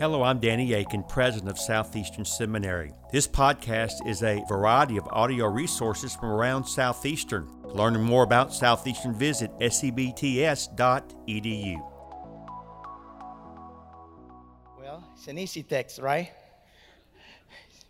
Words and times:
Hello, 0.00 0.22
I'm 0.22 0.38
Danny 0.38 0.74
Akin, 0.74 1.02
president 1.02 1.50
of 1.50 1.58
Southeastern 1.58 2.24
Seminary. 2.24 2.92
This 3.10 3.26
podcast 3.26 4.06
is 4.06 4.22
a 4.22 4.44
variety 4.48 4.96
of 4.96 5.08
audio 5.10 5.46
resources 5.46 6.14
from 6.14 6.28
around 6.30 6.62
Southeastern. 6.62 7.50
Learning 7.64 8.04
more 8.04 8.22
about 8.22 8.54
Southeastern, 8.54 9.12
visit 9.12 9.50
sebts.edu. 9.58 10.72
Well, 14.78 15.02
it's 15.16 15.26
an 15.26 15.36
easy 15.36 15.64
text, 15.64 15.98
right? 15.98 16.30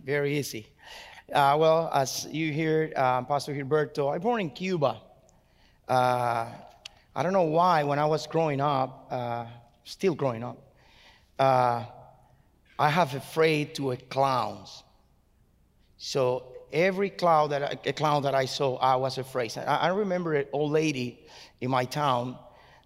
Very 0.02 0.38
easy. 0.38 0.66
Uh, 1.30 1.58
well, 1.60 1.90
as 1.92 2.26
you 2.30 2.54
hear, 2.54 2.90
um, 2.96 3.26
Pastor 3.26 3.52
Gilberto, 3.52 4.14
I'm 4.14 4.22
born 4.22 4.40
in 4.40 4.48
Cuba. 4.48 5.02
Uh, 5.86 6.46
I 7.14 7.22
don't 7.22 7.34
know 7.34 7.42
why, 7.42 7.82
when 7.84 7.98
I 7.98 8.06
was 8.06 8.26
growing 8.26 8.62
up, 8.62 9.08
uh, 9.10 9.44
still 9.84 10.14
growing 10.14 10.42
up, 10.42 10.56
uh, 11.38 11.84
I 12.78 12.90
have 12.90 13.14
afraid 13.14 13.74
to 13.76 13.90
a 13.90 13.96
clowns. 13.96 14.84
So 15.96 16.44
every 16.72 17.10
clown 17.10 17.50
that 17.50 17.62
I, 17.62 17.88
a 17.88 17.92
clown 17.92 18.22
that 18.22 18.34
I 18.34 18.44
saw, 18.44 18.76
I 18.76 18.96
was 18.96 19.18
afraid. 19.18 19.56
I, 19.58 19.62
I 19.62 19.88
remember 19.88 20.34
an 20.34 20.46
old 20.52 20.70
lady 20.70 21.26
in 21.60 21.70
my 21.70 21.84
town 21.84 22.38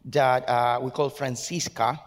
that 0.07 0.49
uh, 0.49 0.81
we 0.83 0.91
call 0.91 1.11
Francisca. 1.11 2.01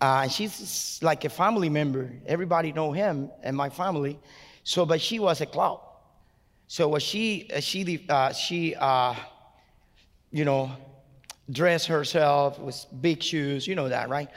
Uh, 0.00 0.28
she's 0.28 0.98
like 1.02 1.24
a 1.24 1.28
family 1.30 1.68
member. 1.68 2.10
Everybody 2.26 2.72
know 2.72 2.92
him 2.92 3.30
and 3.42 3.56
my 3.56 3.70
family. 3.70 4.18
So, 4.64 4.84
but 4.84 5.00
she 5.00 5.18
was 5.18 5.40
a 5.40 5.46
clown. 5.46 5.78
So 6.68 6.96
she 6.98 7.50
uh, 7.52 7.60
she 7.60 8.06
uh, 8.08 8.32
she 8.32 8.76
uh, 8.76 9.14
you 10.30 10.44
know 10.44 10.70
dressed 11.50 11.88
herself 11.88 12.60
with 12.60 12.86
big 13.00 13.22
shoes. 13.22 13.66
You 13.66 13.74
know 13.74 13.88
that, 13.88 14.08
right? 14.08 14.28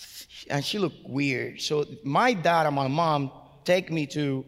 Uh, 0.00 0.54
and 0.54 0.64
she 0.64 0.78
looked 0.78 1.08
weird. 1.08 1.60
So 1.60 1.86
my 2.02 2.32
dad 2.32 2.66
and 2.66 2.74
my 2.74 2.88
mom 2.88 3.30
take 3.64 3.90
me 3.90 4.06
to 4.08 4.44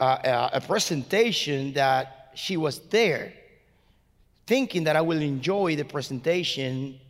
uh, 0.00 0.50
a 0.52 0.60
presentation 0.60 1.72
that 1.74 2.32
she 2.34 2.56
was 2.56 2.80
there, 2.88 3.32
thinking 4.46 4.84
that 4.84 4.96
I 4.96 5.00
will 5.00 5.20
enjoy 5.20 5.76
the 5.76 5.84
presentation 5.84 7.00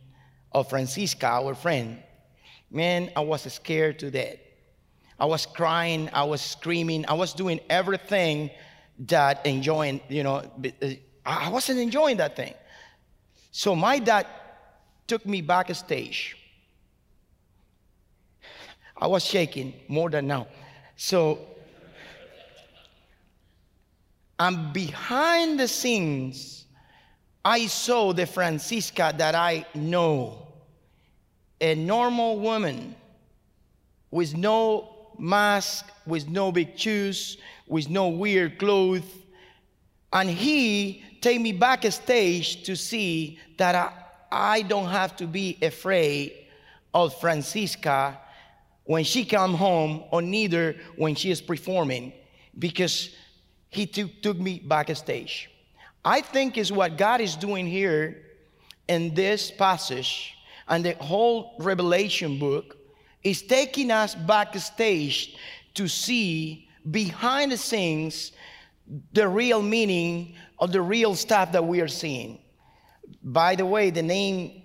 of 0.51 0.69
Francisca, 0.69 1.27
our 1.27 1.55
friend. 1.55 2.01
Man, 2.71 3.11
I 3.15 3.21
was 3.21 3.41
scared 3.51 3.99
to 3.99 4.11
death. 4.11 4.37
I 5.19 5.25
was 5.25 5.45
crying, 5.45 6.09
I 6.13 6.23
was 6.23 6.41
screaming, 6.41 7.05
I 7.07 7.13
was 7.13 7.33
doing 7.33 7.59
everything 7.69 8.49
that 9.07 9.45
enjoying, 9.45 10.01
you 10.09 10.23
know, 10.23 10.43
uh, 10.81 10.89
I 11.25 11.49
wasn't 11.49 11.79
enjoying 11.79 12.17
that 12.17 12.35
thing. 12.35 12.53
So 13.51 13.75
my 13.75 13.99
dad 13.99 14.27
took 15.07 15.25
me 15.25 15.41
backstage 15.41 16.35
I 18.97 19.07
was 19.07 19.25
shaking 19.25 19.73
more 19.87 20.09
than 20.09 20.27
now. 20.27 20.47
So 20.95 21.39
and 24.39 24.73
behind 24.73 25.59
the 25.59 25.67
scenes, 25.67 26.65
I 27.43 27.67
saw 27.67 28.11
the 28.11 28.25
Francisca 28.25 29.13
that 29.17 29.35
I 29.35 29.65
know, 29.73 30.47
a 31.61 31.75
normal 31.75 32.39
woman 32.39 32.95
with 34.11 34.35
no 34.35 35.13
mask, 35.17 35.89
with 36.05 36.27
no 36.27 36.51
big 36.51 36.77
shoes, 36.77 37.37
with 37.67 37.89
no 37.89 38.09
weird 38.09 38.59
clothes. 38.59 39.03
And 40.11 40.29
he 40.29 41.03
take 41.21 41.39
me 41.39 41.53
backstage 41.53 42.63
to 42.63 42.75
see 42.75 43.39
that 43.57 43.75
I, 43.75 43.91
I 44.31 44.61
don't 44.63 44.89
have 44.89 45.15
to 45.17 45.27
be 45.27 45.57
afraid 45.61 46.33
of 46.93 47.19
Francisca 47.19 48.19
when 48.85 49.03
she 49.03 49.25
come 49.25 49.53
home 49.53 50.03
or 50.11 50.21
neither 50.21 50.75
when 50.95 51.15
she 51.15 51.31
is 51.31 51.41
performing 51.41 52.13
because 52.57 53.09
he 53.69 53.85
took, 53.85 54.21
took 54.21 54.39
me 54.39 54.59
backstage. 54.59 55.49
I 56.03 56.21
think 56.21 56.57
is 56.57 56.71
what 56.71 56.97
god 56.97 57.19
is 57.19 57.35
doing 57.35 57.67
here 57.67 58.21
in 58.87 59.13
this 59.13 59.51
passage 59.51 60.35
and 60.67 60.85
the 60.85 60.93
whole 60.93 61.55
revelation 61.59 62.39
book 62.39 62.77
is 63.23 63.41
taking 63.41 63.91
us 63.91 64.13
backstage 64.15 65.35
to 65.73 65.87
see 65.87 66.69
behind 66.91 67.51
the 67.51 67.57
scenes 67.57 68.31
the 69.13 69.27
real 69.27 69.63
meaning 69.63 70.35
of 70.59 70.71
the 70.71 70.81
real 70.81 71.15
stuff 71.15 71.51
that 71.51 71.65
we 71.65 71.81
are 71.81 71.87
seeing. 71.87 72.39
By 73.23 73.55
the 73.55 73.65
way 73.65 73.89
the 73.89 74.03
name 74.03 74.61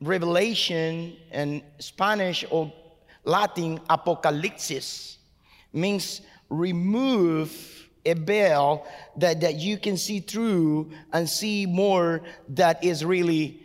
revelation 0.00 1.16
in 1.30 1.62
spanish 1.78 2.44
or 2.50 2.72
Latin 3.24 3.78
apocalypsis 3.90 5.16
means 5.72 6.22
remove 6.48 7.88
a 8.04 8.14
veil 8.14 8.86
that, 9.16 9.40
that 9.40 9.56
you 9.56 9.78
can 9.78 9.96
see 9.96 10.20
through 10.20 10.90
and 11.12 11.28
see 11.28 11.66
more 11.66 12.20
that 12.48 12.82
is 12.82 13.04
really 13.04 13.62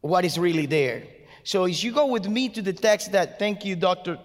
what 0.00 0.24
is 0.24 0.38
really 0.38 0.66
there. 0.66 1.02
So 1.44 1.64
as 1.64 1.82
you 1.82 1.92
go 1.92 2.06
with 2.06 2.28
me 2.28 2.48
to 2.50 2.62
the 2.62 2.72
text 2.72 3.12
that 3.12 3.38
thank 3.38 3.64
you, 3.64 3.74
Dr. 3.74 4.18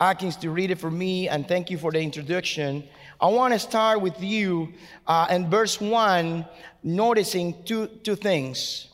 Atkins, 0.00 0.36
to 0.38 0.50
read 0.50 0.70
it 0.70 0.78
for 0.78 0.90
me, 0.90 1.28
and 1.28 1.46
thank 1.46 1.70
you 1.70 1.78
for 1.78 1.92
the 1.92 2.00
introduction. 2.00 2.84
I 3.20 3.28
want 3.28 3.54
to 3.54 3.58
start 3.58 4.00
with 4.00 4.20
you 4.20 4.74
uh, 5.06 5.28
in 5.30 5.48
verse 5.48 5.80
1, 5.80 6.44
noticing 6.82 7.62
two, 7.64 7.86
two 8.02 8.16
things. 8.16 8.88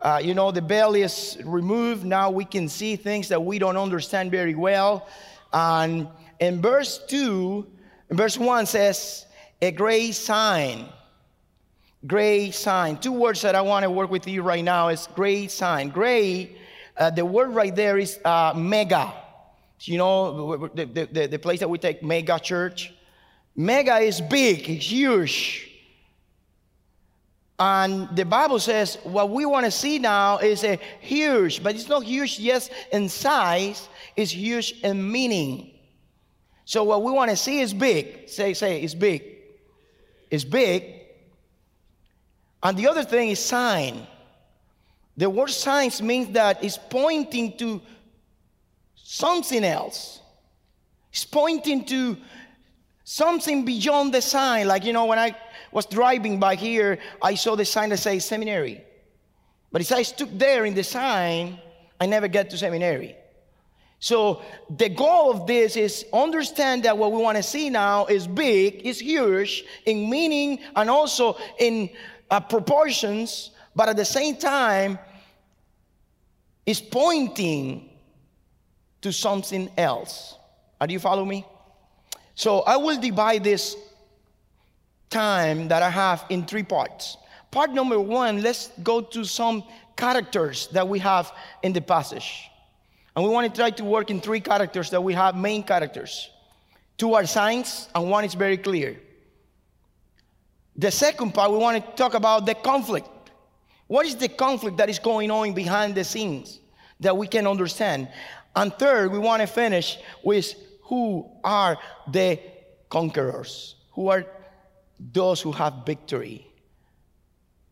Uh, 0.00 0.20
you 0.22 0.34
know, 0.34 0.50
the 0.50 0.60
veil 0.60 0.94
is 0.94 1.38
removed. 1.44 2.04
Now 2.04 2.30
we 2.30 2.44
can 2.44 2.68
see 2.68 2.96
things 2.96 3.28
that 3.28 3.42
we 3.42 3.58
don't 3.58 3.76
understand 3.76 4.30
very 4.30 4.54
well. 4.54 5.08
And 5.52 6.08
in 6.38 6.60
verse 6.60 7.00
2, 7.06 7.66
verse 8.10 8.38
1 8.38 8.66
says, 8.66 9.26
a 9.62 9.70
great 9.70 10.12
sign. 10.12 10.86
Great 12.06 12.52
sign. 12.52 12.98
Two 12.98 13.12
words 13.12 13.40
that 13.42 13.54
I 13.54 13.62
want 13.62 13.84
to 13.84 13.90
work 13.90 14.10
with 14.10 14.28
you 14.28 14.42
right 14.42 14.62
now 14.62 14.88
is 14.88 15.08
great 15.14 15.50
sign. 15.50 15.88
Great, 15.88 16.58
uh, 16.96 17.10
the 17.10 17.24
word 17.24 17.54
right 17.54 17.74
there 17.74 17.98
is 17.98 18.18
uh, 18.24 18.52
mega. 18.54 19.12
You 19.80 19.98
know, 19.98 20.68
the, 20.74 21.08
the, 21.10 21.26
the 21.26 21.38
place 21.38 21.60
that 21.60 21.68
we 21.68 21.78
take 21.78 22.02
mega 22.02 22.38
church. 22.38 22.92
Mega 23.54 23.96
is 23.96 24.20
big, 24.20 24.68
it's 24.68 24.90
huge. 24.90 25.70
And 27.58 28.14
the 28.14 28.24
Bible 28.24 28.58
says 28.58 28.98
what 29.02 29.30
we 29.30 29.46
want 29.46 29.64
to 29.64 29.70
see 29.70 29.98
now 29.98 30.38
is 30.38 30.62
a 30.62 30.78
huge, 31.00 31.62
but 31.62 31.74
it's 31.74 31.88
not 31.88 32.04
huge 32.04 32.38
yes 32.38 32.68
in 32.92 33.08
size, 33.08 33.88
it's 34.14 34.32
huge 34.32 34.74
in 34.82 35.10
meaning. 35.10 35.72
So 36.66 36.84
what 36.84 37.02
we 37.02 37.12
want 37.12 37.30
to 37.30 37.36
see 37.36 37.60
is 37.60 37.72
big. 37.72 38.28
Say, 38.28 38.52
say, 38.52 38.82
it's 38.82 38.94
big. 38.94 39.22
It's 40.30 40.44
big. 40.44 40.84
And 42.62 42.76
the 42.76 42.88
other 42.88 43.04
thing 43.04 43.30
is 43.30 43.38
sign. 43.38 44.06
The 45.16 45.30
word 45.30 45.50
signs 45.50 46.02
means 46.02 46.32
that 46.32 46.62
it's 46.62 46.76
pointing 46.76 47.56
to 47.58 47.80
something 48.96 49.64
else. 49.64 50.20
It's 51.10 51.24
pointing 51.24 51.84
to 51.86 52.18
something 53.04 53.64
beyond 53.64 54.12
the 54.12 54.20
sign. 54.20 54.66
Like, 54.66 54.84
you 54.84 54.92
know, 54.92 55.06
when 55.06 55.18
I 55.18 55.34
was 55.76 55.84
driving 55.84 56.40
by 56.40 56.54
here, 56.54 56.98
I 57.20 57.34
saw 57.34 57.54
the 57.54 57.66
sign 57.66 57.90
that 57.90 57.98
says 57.98 58.24
seminary. 58.24 58.82
But 59.70 59.82
as 59.82 59.92
I 59.92 60.04
stood 60.04 60.38
there 60.38 60.64
in 60.64 60.72
the 60.72 60.82
sign, 60.82 61.60
I 62.00 62.06
never 62.06 62.28
get 62.28 62.48
to 62.48 62.56
seminary. 62.56 63.14
So 63.98 64.40
the 64.74 64.88
goal 64.88 65.30
of 65.32 65.46
this 65.46 65.76
is 65.76 66.06
understand 66.14 66.84
that 66.84 66.96
what 66.96 67.12
we 67.12 67.18
want 67.18 67.36
to 67.36 67.42
see 67.42 67.68
now 67.68 68.06
is 68.06 68.26
big, 68.26 68.86
is 68.86 68.98
huge 68.98 69.64
in 69.84 70.08
meaning 70.08 70.60
and 70.74 70.88
also 70.88 71.36
in 71.58 71.90
uh, 72.30 72.40
proportions, 72.40 73.50
but 73.74 73.90
at 73.90 73.98
the 73.98 74.04
same 74.06 74.36
time, 74.36 74.98
is 76.64 76.80
pointing 76.80 77.90
to 79.02 79.12
something 79.12 79.68
else. 79.76 80.36
Are 80.80 80.88
you 80.88 81.00
follow 81.00 81.26
me? 81.26 81.44
So 82.34 82.60
I 82.60 82.78
will 82.78 82.98
divide 82.98 83.44
this 83.44 83.76
time 85.10 85.68
that 85.68 85.82
I 85.82 85.90
have 85.90 86.24
in 86.28 86.44
three 86.44 86.62
parts. 86.62 87.16
Part 87.50 87.72
number 87.72 87.98
one, 87.98 88.42
let's 88.42 88.70
go 88.82 89.00
to 89.00 89.24
some 89.24 89.64
characters 89.96 90.68
that 90.72 90.86
we 90.86 90.98
have 90.98 91.32
in 91.62 91.72
the 91.72 91.80
passage. 91.80 92.50
And 93.14 93.24
we 93.24 93.30
want 93.30 93.52
to 93.52 93.58
try 93.58 93.70
to 93.70 93.84
work 93.84 94.10
in 94.10 94.20
three 94.20 94.40
characters 94.40 94.90
that 94.90 95.02
we 95.02 95.14
have, 95.14 95.36
main 95.36 95.62
characters. 95.62 96.30
Two 96.98 97.14
are 97.14 97.26
signs, 97.26 97.88
and 97.94 98.10
one 98.10 98.24
is 98.24 98.34
very 98.34 98.58
clear. 98.58 99.00
The 100.76 100.90
second 100.90 101.32
part, 101.32 101.50
we 101.50 101.56
want 101.56 101.82
to 101.82 101.92
talk 101.92 102.14
about 102.14 102.44
the 102.44 102.54
conflict. 102.54 103.08
What 103.86 104.04
is 104.04 104.16
the 104.16 104.28
conflict 104.28 104.76
that 104.78 104.90
is 104.90 104.98
going 104.98 105.30
on 105.30 105.54
behind 105.54 105.94
the 105.94 106.04
scenes 106.04 106.60
that 107.00 107.16
we 107.16 107.26
can 107.26 107.46
understand? 107.46 108.08
And 108.54 108.72
third, 108.74 109.12
we 109.12 109.18
want 109.18 109.40
to 109.40 109.46
finish 109.46 109.98
with 110.22 110.54
who 110.82 111.30
are 111.44 111.78
the 112.10 112.38
conquerors, 112.90 113.76
who 113.92 114.08
are 114.08 114.26
those 114.98 115.40
who 115.40 115.52
have 115.52 115.84
victory. 115.84 116.46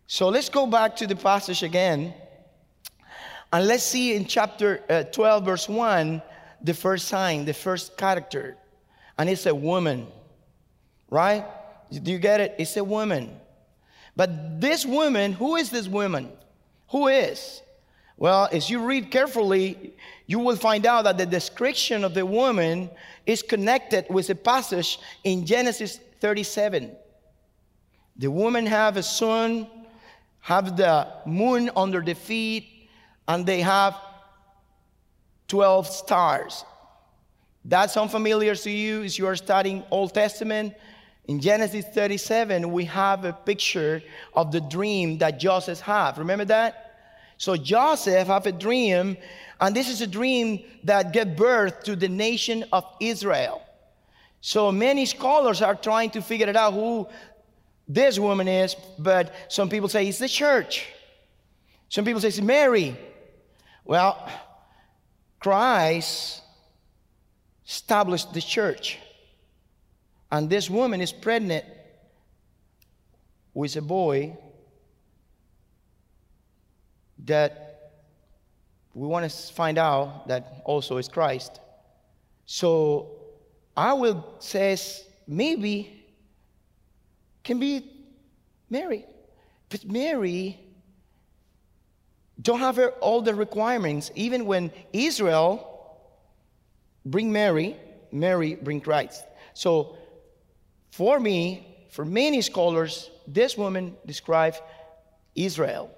So 0.06 0.28
let's 0.28 0.48
go 0.48 0.66
back 0.66 0.96
to 0.96 1.06
the 1.06 1.16
passage 1.16 1.62
again. 1.62 2.14
And 3.52 3.66
let's 3.66 3.84
see 3.84 4.14
in 4.14 4.26
chapter 4.26 4.82
uh, 4.88 5.04
12, 5.04 5.44
verse 5.44 5.68
1, 5.68 6.22
the 6.62 6.74
first 6.74 7.08
sign, 7.08 7.44
the 7.44 7.54
first 7.54 7.96
character. 7.96 8.56
And 9.16 9.28
it's 9.28 9.46
a 9.46 9.54
woman, 9.54 10.06
right? 11.08 11.44
Do 11.90 12.10
you 12.10 12.18
get 12.18 12.40
it? 12.40 12.54
It's 12.58 12.76
a 12.76 12.84
woman. 12.84 13.30
But 14.16 14.60
this 14.60 14.84
woman, 14.84 15.32
who 15.32 15.56
is 15.56 15.70
this 15.70 15.88
woman? 15.88 16.30
Who 16.90 17.08
is? 17.08 17.62
Well, 18.16 18.48
as 18.52 18.70
you 18.70 18.84
read 18.84 19.10
carefully, 19.10 19.94
you 20.26 20.38
will 20.38 20.56
find 20.56 20.86
out 20.86 21.04
that 21.04 21.18
the 21.18 21.26
description 21.26 22.04
of 22.04 22.14
the 22.14 22.24
woman 22.24 22.90
is 23.26 23.42
connected 23.42 24.06
with 24.08 24.30
a 24.30 24.34
passage 24.34 24.98
in 25.24 25.44
Genesis 25.46 25.98
37. 26.20 26.96
The 28.16 28.30
woman 28.30 28.66
have 28.66 28.96
a 28.96 29.02
sun, 29.02 29.66
have 30.40 30.76
the 30.76 31.08
moon 31.26 31.70
under 31.76 32.00
the 32.00 32.14
feet, 32.14 32.88
and 33.26 33.44
they 33.44 33.60
have 33.60 33.96
12 35.48 35.86
stars. 35.86 36.64
That 37.64 37.90
sound 37.90 38.10
familiar 38.10 38.54
to 38.54 38.70
you 38.70 39.02
as 39.02 39.18
you 39.18 39.26
are 39.26 39.36
studying 39.36 39.82
Old 39.90 40.14
Testament? 40.14 40.74
In 41.26 41.40
Genesis 41.40 41.86
37, 41.86 42.70
we 42.70 42.84
have 42.84 43.24
a 43.24 43.32
picture 43.32 44.02
of 44.34 44.52
the 44.52 44.60
dream 44.60 45.18
that 45.18 45.40
Joseph 45.40 45.80
had. 45.80 46.18
Remember 46.18 46.44
that? 46.44 46.84
So 47.38 47.56
Joseph 47.56 48.28
have 48.28 48.46
a 48.46 48.52
dream, 48.52 49.16
and 49.60 49.74
this 49.74 49.88
is 49.88 50.02
a 50.02 50.06
dream 50.06 50.62
that 50.84 51.12
gave 51.12 51.36
birth 51.36 51.82
to 51.84 51.96
the 51.96 52.08
nation 52.08 52.64
of 52.72 52.84
Israel. 53.00 53.62
So 54.42 54.70
many 54.70 55.06
scholars 55.06 55.62
are 55.62 55.74
trying 55.74 56.10
to 56.10 56.20
figure 56.20 56.48
it 56.48 56.56
out 56.56 56.74
who 56.74 57.08
this 57.86 58.18
woman 58.18 58.48
is, 58.48 58.74
but 58.98 59.34
some 59.48 59.68
people 59.68 59.88
say 59.88 60.08
it's 60.08 60.18
the 60.18 60.28
church. 60.28 60.86
Some 61.88 62.04
people 62.04 62.20
say 62.20 62.28
it's 62.28 62.40
Mary. 62.40 62.96
Well, 63.84 64.28
Christ 65.38 66.42
established 67.66 68.32
the 68.32 68.40
church. 68.40 68.98
And 70.32 70.48
this 70.48 70.70
woman 70.70 71.00
is 71.00 71.12
pregnant 71.12 71.64
with 73.52 73.76
a 73.76 73.82
boy 73.82 74.36
that 77.26 77.92
we 78.94 79.06
want 79.06 79.30
to 79.30 79.52
find 79.52 79.78
out 79.78 80.28
that 80.28 80.62
also 80.64 80.96
is 80.96 81.08
Christ. 81.08 81.60
So 82.46 83.10
I 83.76 83.92
will 83.92 84.24
say 84.38 84.76
maybe 85.26 86.03
can 87.44 87.60
be 87.60 87.90
Mary. 88.70 89.04
But 89.68 89.84
Mary 89.84 90.58
don't 92.40 92.58
have 92.58 92.78
all 93.00 93.22
the 93.22 93.34
requirements. 93.34 94.10
Even 94.14 94.46
when 94.46 94.72
Israel 94.92 95.70
bring 97.04 97.30
Mary, 97.30 97.76
Mary 98.10 98.54
bring 98.54 98.80
Christ. 98.80 99.22
So 99.52 99.96
for 100.90 101.20
me, 101.20 101.86
for 101.90 102.04
many 102.04 102.40
scholars, 102.40 103.10
this 103.26 103.56
woman 103.56 103.96
describes 104.06 104.60
Israel 105.34 105.90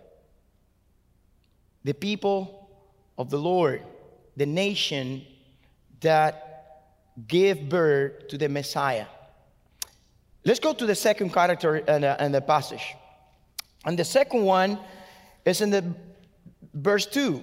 the 1.84 1.94
people 1.94 2.68
of 3.16 3.30
the 3.30 3.38
Lord, 3.38 3.82
the 4.36 4.46
nation 4.46 5.24
that 6.00 6.42
gave 7.28 7.68
birth 7.68 8.28
to 8.28 8.36
the 8.36 8.48
Messiah. 8.48 9.06
Let's 10.46 10.60
go 10.60 10.72
to 10.72 10.86
the 10.86 10.94
second 10.94 11.32
character 11.32 11.78
in 11.78 12.02
the, 12.02 12.28
the 12.30 12.40
passage. 12.40 12.94
And 13.84 13.98
the 13.98 14.04
second 14.04 14.44
one 14.44 14.78
is 15.44 15.60
in 15.60 15.70
the 15.70 15.84
verse 16.72 17.04
2. 17.04 17.42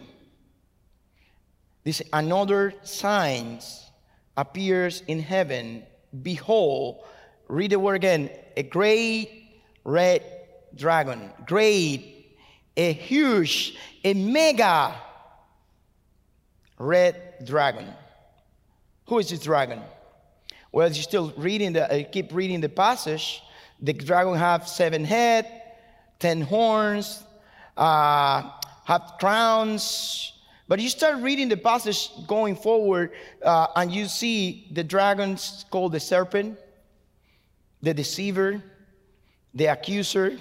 This 1.84 2.02
another 2.14 2.74
signs 2.84 3.92
appears 4.38 5.04
in 5.06 5.20
heaven. 5.20 5.84
Behold, 6.22 7.04
read 7.50 7.72
the 7.72 7.80
word 7.80 7.96
again, 7.96 8.30
a 8.56 8.64
great 8.64 9.50
red 9.84 10.24
dragon, 10.74 11.30
great 11.46 12.38
a 12.78 12.94
huge, 12.94 13.78
a 14.06 14.14
mega 14.14 14.96
red 16.80 17.46
dragon. 17.46 17.94
Who 19.08 19.20
is 19.20 19.30
this 19.30 19.42
dragon? 19.42 19.82
Well, 20.74 20.88
as 20.88 20.98
you're 20.98 21.04
still 21.04 21.32
reading 21.38 21.74
the, 21.74 21.84
uh, 21.86 22.04
keep 22.12 22.34
reading 22.34 22.60
the 22.60 22.68
passage. 22.68 23.44
The 23.80 23.94
dragon 23.94 24.36
have 24.36 24.68
seven 24.68 25.06
head, 25.06 25.46
ten 26.18 26.42
horns, 26.42 27.24
uh, 27.78 28.50
have 28.86 29.14
crowns. 29.20 30.34
But 30.68 30.80
you 30.80 30.90
start 30.90 31.22
reading 31.22 31.48
the 31.48 31.58
passage 31.58 32.10
going 32.26 32.56
forward, 32.56 33.12
uh, 33.44 33.68
and 33.76 33.92
you 33.92 34.08
see 34.08 34.68
the 34.72 34.84
dragons 34.84 35.64
called 35.70 35.92
the 35.92 36.00
serpent, 36.00 36.58
the 37.84 37.94
deceiver, 37.94 38.64
the 39.54 39.66
accuser. 39.68 40.40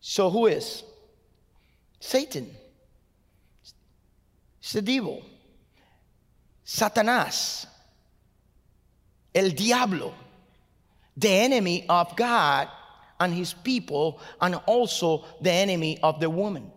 So 0.00 0.28
who 0.28 0.48
is? 0.48 0.84
Satan. 1.98 2.50
It's 4.60 4.74
the 4.74 4.82
devil. 4.82 5.24
Satanás. 6.66 7.69
El 9.34 9.50
diablo. 9.50 10.14
The 11.16 11.28
enemy 11.28 11.84
of 11.88 12.16
God 12.16 12.68
and 13.18 13.34
his 13.34 13.52
people, 13.52 14.18
and 14.40 14.54
also 14.66 15.24
the 15.42 15.52
enemy 15.52 15.98
of 16.02 16.20
the 16.20 16.30
woman. 16.30 16.72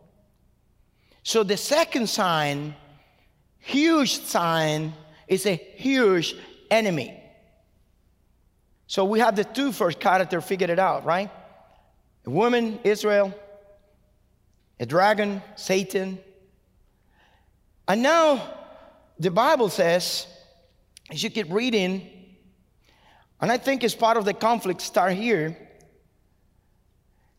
So 1.24 1.44
the 1.44 1.56
second 1.56 2.10
sign, 2.10 2.76
huge 3.60 4.20
sign, 4.20 4.94
is 5.28 5.46
a 5.46 5.56
huge 5.56 6.36
enemy. 6.70 7.18
So 8.88 9.06
we 9.06 9.20
have 9.20 9.38
the 9.38 9.46
two 9.46 9.72
first 9.72 10.02
character 10.02 10.42
figured 10.42 10.70
it 10.70 10.80
out, 10.80 11.06
right? 11.06 11.32
A 12.26 12.30
woman, 12.30 12.80
Israel, 12.84 13.34
a 14.80 14.86
dragon, 14.86 15.42
Satan. 15.56 16.20
And 17.88 18.04
now 18.04 18.54
the 19.18 19.32
Bible 19.32 19.70
says, 19.70 20.28
as 21.10 21.24
you 21.24 21.30
keep 21.30 21.50
reading, 21.50 22.13
and 23.44 23.52
I 23.52 23.58
think 23.58 23.84
it's 23.84 23.94
part 23.94 24.16
of 24.16 24.24
the 24.24 24.34
conflict 24.34 24.80
start 24.80 25.16
here. 25.16 25.58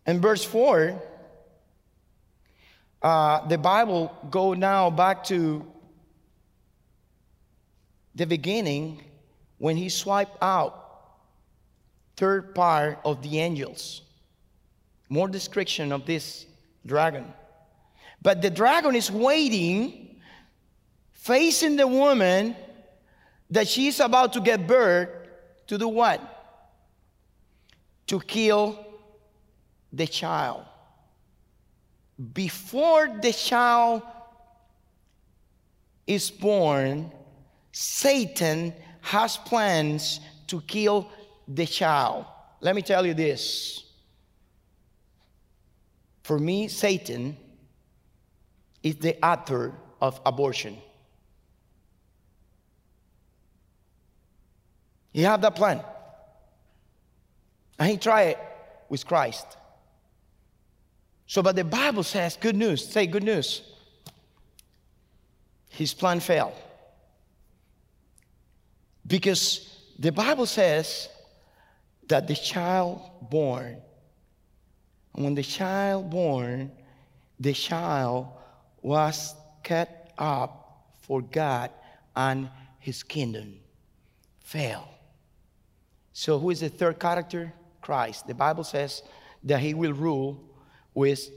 In 0.07 0.21
verse 0.21 0.45
4, 0.45 1.03
uh, 3.01 3.49
the 3.49 3.57
Bible 3.57 4.15
go 4.31 4.53
now 4.53 4.91
back 4.91 5.25
to 5.25 5.65
the 8.15 8.27
beginning 8.27 9.03
when 9.57 9.79
he 9.79 9.89
swiped 9.89 10.37
out 10.43 11.07
third 12.19 12.55
part 12.55 13.01
of 13.07 13.23
the 13.23 13.39
angels. 13.41 14.03
More 15.09 15.27
description 15.27 15.91
of 15.91 16.05
this 16.05 16.45
dragon. 16.85 17.33
But 18.21 18.43
the 18.43 18.51
dragon 18.51 18.95
is 18.95 19.11
waiting, 19.11 20.21
facing 21.13 21.77
the 21.77 21.87
woman 21.87 22.57
that 23.49 23.69
she's 23.69 24.01
about 24.01 24.35
to 24.35 24.43
get 24.43 24.67
birth 24.67 25.24
to 25.67 25.79
do 25.79 25.89
what? 25.89 26.21
To 28.09 28.21
kill 28.21 28.79
the 29.93 30.07
child. 30.07 30.65
Before 32.33 33.09
the 33.21 33.33
child 33.33 34.03
is 36.07 36.31
born, 36.31 37.11
Satan 37.73 38.73
has 39.01 39.37
plans 39.37 40.21
to 40.47 40.61
kill 40.63 41.09
the 41.49 41.67
child. 41.67 42.27
Let 42.61 42.75
me 42.75 42.83
tell 42.83 43.05
you 43.05 43.15
this 43.15 43.85
for 46.25 46.39
me, 46.39 46.69
Satan 46.69 47.37
is 48.83 48.97
the 48.97 49.25
author 49.25 49.75
of 50.01 50.21
abortion. 50.25 50.79
He 55.15 55.23
had 55.23 55.41
that 55.41 55.57
plan. 55.57 55.81
And 57.79 57.91
he 57.91 57.97
tried 57.97 58.25
it 58.25 58.39
with 58.91 59.07
Christ. 59.07 59.47
So, 61.27 61.43
but 61.43 61.57
the 61.57 61.65
Bible 61.65 62.03
says 62.03 62.37
good 62.39 62.55
news. 62.55 62.87
Say 62.87 63.07
good 63.07 63.25
news. 63.25 63.63
His 65.71 65.95
plan 65.95 66.21
failed. 66.21 66.53
Because 69.07 69.81
the 69.99 70.13
Bible 70.13 70.45
says 70.45 71.09
that 72.09 72.29
the 72.29 72.35
child 72.35 73.01
born 73.31 73.81
when 75.15 75.35
the 75.35 75.43
child 75.43 76.11
born, 76.11 76.73
the 77.39 77.53
child 77.53 78.27
was 78.83 79.35
cut 79.63 80.13
up 80.19 80.89
for 81.03 81.23
God 81.23 81.71
and 82.17 82.51
his 82.81 83.03
kingdom 83.03 83.55
fell. 84.41 84.89
So 86.15 86.39
who 86.39 86.51
is 86.51 86.61
the 86.61 86.71
third 86.71 86.99
character? 86.99 87.53
Christ. 87.83 88.27
The 88.27 88.35
Bible 88.35 88.65
says 88.65 89.03
that 89.43 89.61
he 89.61 89.75
will 89.75 89.93
rule 89.93 90.43
with 90.95 91.29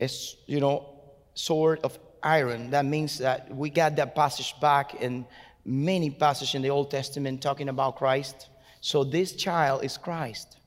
a 0.00 0.08
you 0.46 0.60
know 0.60 0.86
sword 1.34 1.80
of 1.82 1.98
iron. 2.22 2.70
That 2.70 2.84
means 2.84 3.18
that 3.18 3.52
we 3.52 3.70
got 3.70 3.96
that 3.96 4.14
passage 4.14 4.54
back 4.60 4.94
in 4.94 5.26
many 5.64 6.10
passages 6.10 6.54
in 6.54 6.62
the 6.62 6.70
Old 6.70 6.90
Testament 6.90 7.42
talking 7.42 7.68
about 7.68 7.96
Christ. 7.96 8.48
So 8.80 9.02
this 9.04 9.32
child 9.32 9.84
is 9.84 9.96
Christ. 9.96 10.58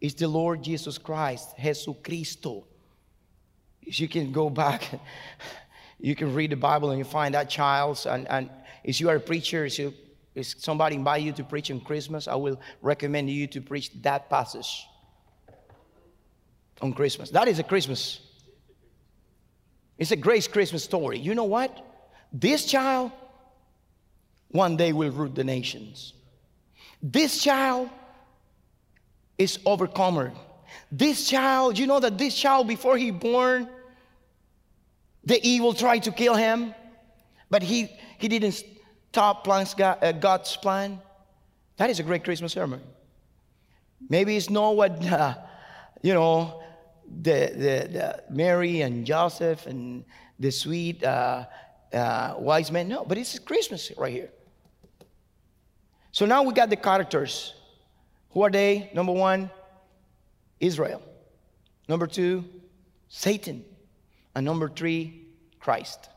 It's 0.00 0.14
the 0.14 0.28
Lord 0.28 0.62
Jesus 0.62 0.98
Christ, 0.98 1.56
Jesucristo. 1.58 2.64
If 3.82 3.98
you 3.98 4.08
can 4.08 4.30
go 4.30 4.50
back, 4.50 4.88
you 5.98 6.14
can 6.14 6.34
read 6.34 6.50
the 6.50 6.56
Bible 6.56 6.90
and 6.90 6.98
you 6.98 7.04
find 7.04 7.34
that 7.34 7.50
child. 7.50 8.06
And, 8.08 8.28
and 8.28 8.50
if 8.84 9.00
you 9.00 9.08
are 9.08 9.16
a 9.16 9.20
preacher, 9.20 9.64
if, 9.64 9.78
you, 9.78 9.92
if 10.38 10.46
somebody 10.60 10.96
invite 10.96 11.22
you 11.22 11.32
to 11.32 11.44
preach 11.44 11.70
on 11.70 11.80
Christmas, 11.80 12.28
I 12.28 12.36
will 12.36 12.60
recommend 12.80 13.28
you 13.30 13.46
to 13.48 13.60
preach 13.60 13.90
that 14.02 14.30
passage 14.30 14.86
on 16.80 16.92
Christmas. 16.92 17.30
That 17.30 17.48
is 17.48 17.58
a 17.58 17.64
Christmas. 17.64 18.20
It's 19.98 20.12
a 20.12 20.16
great 20.16 20.50
Christmas 20.50 20.84
story. 20.84 21.18
You 21.18 21.34
know 21.34 21.44
what? 21.44 21.84
This 22.32 22.64
child 22.64 23.10
one 24.50 24.76
day 24.76 24.92
will 24.92 25.10
rule 25.10 25.28
the 25.28 25.44
nations. 25.44 26.14
This 27.02 27.42
child 27.42 27.90
is 29.36 29.58
overcomer. 29.66 30.32
This 30.90 31.28
child, 31.28 31.78
you 31.78 31.86
know 31.86 32.00
that 32.00 32.16
this 32.16 32.34
child 32.34 32.68
before 32.68 32.96
he 32.96 33.10
born, 33.10 33.68
the 35.24 35.44
evil 35.46 35.74
tried 35.74 36.04
to 36.04 36.12
kill 36.12 36.34
him, 36.34 36.74
but 37.50 37.62
he, 37.62 37.90
he 38.18 38.28
didn't 38.28 38.64
stop 39.12 39.44
plans, 39.44 39.74
uh, 39.78 40.12
God's 40.12 40.56
plan. 40.56 41.00
That 41.76 41.90
is 41.90 42.00
a 42.00 42.02
great 42.02 42.24
Christmas 42.24 42.52
sermon. 42.52 42.80
Maybe 44.08 44.36
it's 44.36 44.50
not 44.50 44.76
what, 44.76 45.04
uh, 45.12 45.34
you 46.02 46.14
know, 46.14 46.62
the, 47.22 47.52
the, 47.52 47.88
the, 47.92 48.22
Mary 48.30 48.82
and 48.82 49.06
Joseph 49.06 49.66
and 49.66 50.04
the 50.38 50.50
sweet 50.50 51.02
uh, 51.02 51.46
uh, 51.92 52.34
wise 52.38 52.70
men. 52.70 52.88
No, 52.88 53.04
but 53.04 53.18
it's 53.18 53.38
Christmas 53.38 53.90
right 53.96 54.12
here. 54.12 54.30
So 56.12 56.26
now 56.26 56.42
we 56.42 56.52
got 56.52 56.70
the 56.70 56.76
characters. 56.76 57.54
Who 58.30 58.42
are 58.42 58.50
they? 58.50 58.90
Number 58.94 59.12
one, 59.12 59.50
Israel. 60.60 61.02
Number 61.88 62.06
two, 62.06 62.44
Satan. 63.08 63.64
And 64.34 64.44
number 64.44 64.68
three, 64.68 65.26
Christ. 65.58 66.08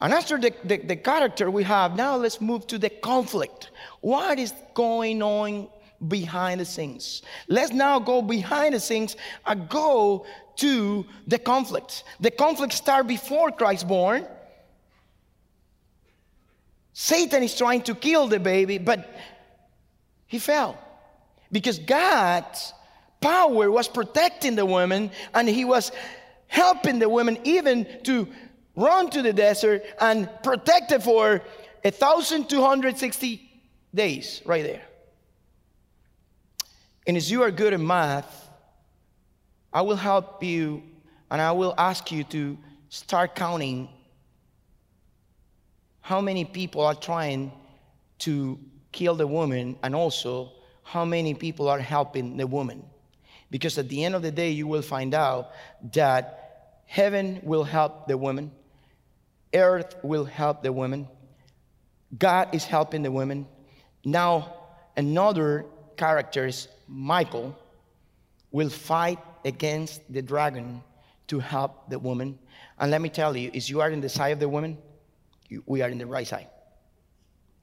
And 0.00 0.12
after 0.12 0.38
the, 0.38 0.54
the, 0.64 0.76
the, 0.76 0.96
character 0.96 1.50
we 1.50 1.64
have, 1.64 1.96
now 1.96 2.16
let's 2.16 2.40
move 2.40 2.66
to 2.68 2.78
the 2.78 2.88
conflict. 2.88 3.70
What 4.00 4.38
is 4.38 4.52
going 4.74 5.22
on 5.22 5.68
behind 6.06 6.60
the 6.60 6.64
scenes? 6.64 7.22
Let's 7.48 7.72
now 7.72 7.98
go 7.98 8.22
behind 8.22 8.74
the 8.74 8.80
scenes 8.80 9.16
and 9.44 9.68
go 9.68 10.24
to 10.56 11.04
the 11.26 11.38
conflict. 11.38 12.04
The 12.20 12.30
conflict 12.30 12.74
start 12.74 13.08
before 13.08 13.50
Christ 13.50 13.88
born. 13.88 14.26
Satan 16.92 17.42
is 17.42 17.56
trying 17.56 17.82
to 17.82 17.94
kill 17.94 18.28
the 18.28 18.40
baby, 18.40 18.78
but 18.78 19.08
he 20.26 20.38
fell 20.38 20.78
because 21.50 21.78
God's 21.78 22.72
power 23.20 23.70
was 23.70 23.88
protecting 23.88 24.54
the 24.54 24.66
woman 24.66 25.10
and 25.34 25.48
he 25.48 25.64
was 25.64 25.90
helping 26.46 26.98
the 26.98 27.08
woman 27.08 27.38
even 27.44 27.86
to 28.04 28.28
run 28.78 29.10
to 29.10 29.22
the 29.22 29.32
desert 29.32 29.82
and 30.00 30.28
protect 30.42 30.92
it 30.92 31.02
for 31.02 31.42
1,260 31.82 33.50
days 33.94 34.42
right 34.44 34.62
there. 34.62 34.82
And 37.06 37.16
as 37.16 37.30
you 37.30 37.42
are 37.42 37.50
good 37.50 37.72
at 37.72 37.80
math, 37.80 38.48
I 39.72 39.82
will 39.82 39.96
help 39.96 40.42
you 40.44 40.82
and 41.30 41.40
I 41.40 41.52
will 41.52 41.74
ask 41.76 42.12
you 42.12 42.24
to 42.24 42.56
start 42.88 43.34
counting 43.34 43.88
how 46.00 46.20
many 46.20 46.44
people 46.44 46.82
are 46.82 46.94
trying 46.94 47.52
to 48.20 48.58
kill 48.92 49.14
the 49.14 49.26
woman 49.26 49.76
and 49.82 49.94
also 49.94 50.52
how 50.82 51.04
many 51.04 51.34
people 51.34 51.68
are 51.68 51.80
helping 51.80 52.36
the 52.36 52.46
woman. 52.46 52.82
Because 53.50 53.76
at 53.78 53.88
the 53.88 54.04
end 54.04 54.14
of 54.14 54.22
the 54.22 54.30
day, 54.30 54.50
you 54.50 54.66
will 54.66 54.82
find 54.82 55.14
out 55.14 55.50
that 55.92 56.82
heaven 56.86 57.40
will 57.42 57.64
help 57.64 58.06
the 58.06 58.16
woman, 58.16 58.50
earth 59.54 59.96
will 60.02 60.24
help 60.24 60.62
the 60.62 60.72
women. 60.72 61.08
God 62.16 62.54
is 62.54 62.64
helping 62.64 63.02
the 63.02 63.10
women. 63.10 63.46
Now, 64.04 64.54
another 64.96 65.66
character 65.96 66.46
is 66.46 66.68
Michael, 66.86 67.56
will 68.50 68.70
fight 68.70 69.18
against 69.44 70.00
the 70.12 70.22
dragon 70.22 70.82
to 71.26 71.38
help 71.38 71.90
the 71.90 71.98
woman. 71.98 72.38
And 72.78 72.90
let 72.90 73.02
me 73.02 73.08
tell 73.08 73.36
you, 73.36 73.50
is 73.52 73.68
you 73.68 73.80
are 73.80 73.90
in 73.90 74.00
the 74.00 74.08
side 74.08 74.30
of 74.30 74.40
the 74.40 74.48
woman, 74.48 74.78
we 75.66 75.82
are 75.82 75.88
in 75.88 75.98
the 75.98 76.06
right 76.06 76.26
side. 76.26 76.48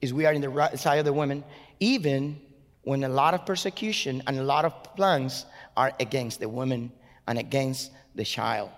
Is 0.00 0.12
we 0.12 0.26
are 0.26 0.32
in 0.32 0.42
the 0.42 0.48
right 0.48 0.78
side 0.78 0.98
of 0.98 1.04
the 1.04 1.12
woman, 1.12 1.42
even 1.80 2.40
when 2.82 3.02
a 3.02 3.08
lot 3.08 3.34
of 3.34 3.44
persecution 3.44 4.22
and 4.26 4.38
a 4.38 4.44
lot 4.44 4.64
of 4.64 4.72
plans 4.94 5.46
are 5.76 5.92
against 5.98 6.38
the 6.38 6.48
woman 6.48 6.92
and 7.26 7.38
against 7.38 7.90
the 8.14 8.24
child. 8.24 8.70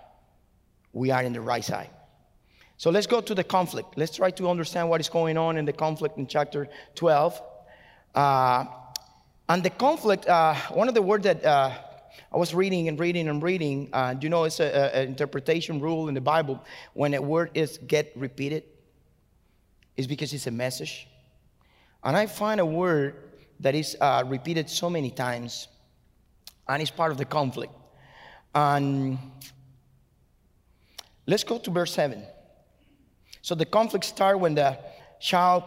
We 0.93 1.11
are 1.11 1.21
in 1.21 1.33
the 1.33 1.41
right 1.41 1.63
side. 1.63 1.89
So 2.79 2.91
let's 2.91 3.07
go 3.07 3.19
to 3.19 3.35
the 3.35 3.43
conflict. 3.43 3.97
Let's 3.97 4.15
try 4.15 4.31
to 4.31 4.49
understand 4.49 4.89
what 4.89 5.01
is 5.01 5.09
going 5.09 5.37
on 5.37 5.57
in 5.57 5.65
the 5.65 5.73
conflict 5.73 6.17
in 6.17 6.27
chapter 6.27 6.69
12. 6.95 7.41
Uh, 8.15 8.65
and 9.49 9.61
the 9.61 9.69
conflict, 9.69 10.29
uh, 10.29 10.55
one 10.71 10.87
of 10.87 10.93
the 10.93 11.01
words 11.01 11.25
that 11.25 11.43
uh, 11.43 11.73
I 12.31 12.37
was 12.37 12.55
reading 12.55 12.87
and 12.87 12.97
reading 12.97 13.27
and 13.27 13.43
reading, 13.43 13.89
uh, 13.91 14.15
you 14.21 14.29
know, 14.29 14.45
it's 14.45 14.61
an 14.61 15.09
interpretation 15.09 15.81
rule 15.81 16.07
in 16.07 16.13
the 16.13 16.21
Bible. 16.21 16.63
When 16.93 17.13
a 17.13 17.21
word 17.21 17.51
is 17.53 17.77
get 17.79 18.13
repeated, 18.15 18.63
is 19.97 20.07
because 20.07 20.31
it's 20.31 20.47
a 20.47 20.51
message. 20.51 21.05
And 22.01 22.15
I 22.15 22.27
find 22.27 22.61
a 22.61 22.65
word 22.65 23.15
that 23.59 23.75
is 23.75 23.97
uh, 23.99 24.23
repeated 24.25 24.69
so 24.69 24.89
many 24.89 25.11
times, 25.11 25.67
and 26.65 26.81
it's 26.81 26.91
part 26.91 27.11
of 27.11 27.17
the 27.17 27.25
conflict. 27.25 27.73
And 28.55 29.17
let's 31.27 31.43
go 31.43 31.57
to 31.57 31.71
verse 31.71 31.91
7. 31.91 32.25
So 33.41 33.55
the 33.55 33.65
conflict 33.65 34.05
started 34.05 34.39
when 34.39 34.55
the 34.55 34.77
child 35.19 35.63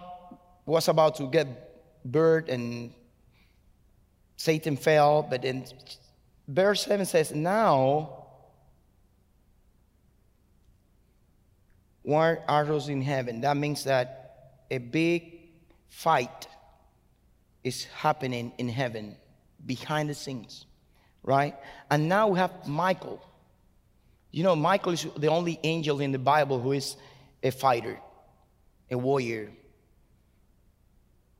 was 0.66 0.88
about 0.88 1.16
to 1.16 1.26
get 1.26 1.46
birth 2.04 2.48
and 2.48 2.92
Satan 4.36 4.76
fell, 4.76 5.22
but 5.22 5.42
then 5.42 5.64
verse 6.48 6.84
7 6.84 7.06
says, 7.06 7.32
Now 7.32 8.22
war 12.02 12.42
arrows 12.48 12.88
in 12.88 13.02
heaven. 13.02 13.40
That 13.42 13.56
means 13.56 13.84
that 13.84 14.62
a 14.70 14.78
big 14.78 15.40
fight 15.88 16.48
is 17.62 17.84
happening 17.84 18.52
in 18.58 18.68
heaven 18.68 19.16
behind 19.64 20.08
the 20.08 20.14
scenes, 20.14 20.66
right? 21.22 21.54
And 21.90 22.08
now 22.08 22.28
we 22.28 22.38
have 22.38 22.66
Michael. 22.66 23.24
You 24.32 24.42
know, 24.42 24.56
Michael 24.56 24.92
is 24.92 25.06
the 25.16 25.28
only 25.28 25.60
angel 25.62 26.00
in 26.00 26.10
the 26.10 26.18
Bible 26.18 26.60
who 26.60 26.72
is 26.72 26.96
a 27.42 27.50
fighter, 27.50 27.98
a 28.90 28.98
warrior. 28.98 29.50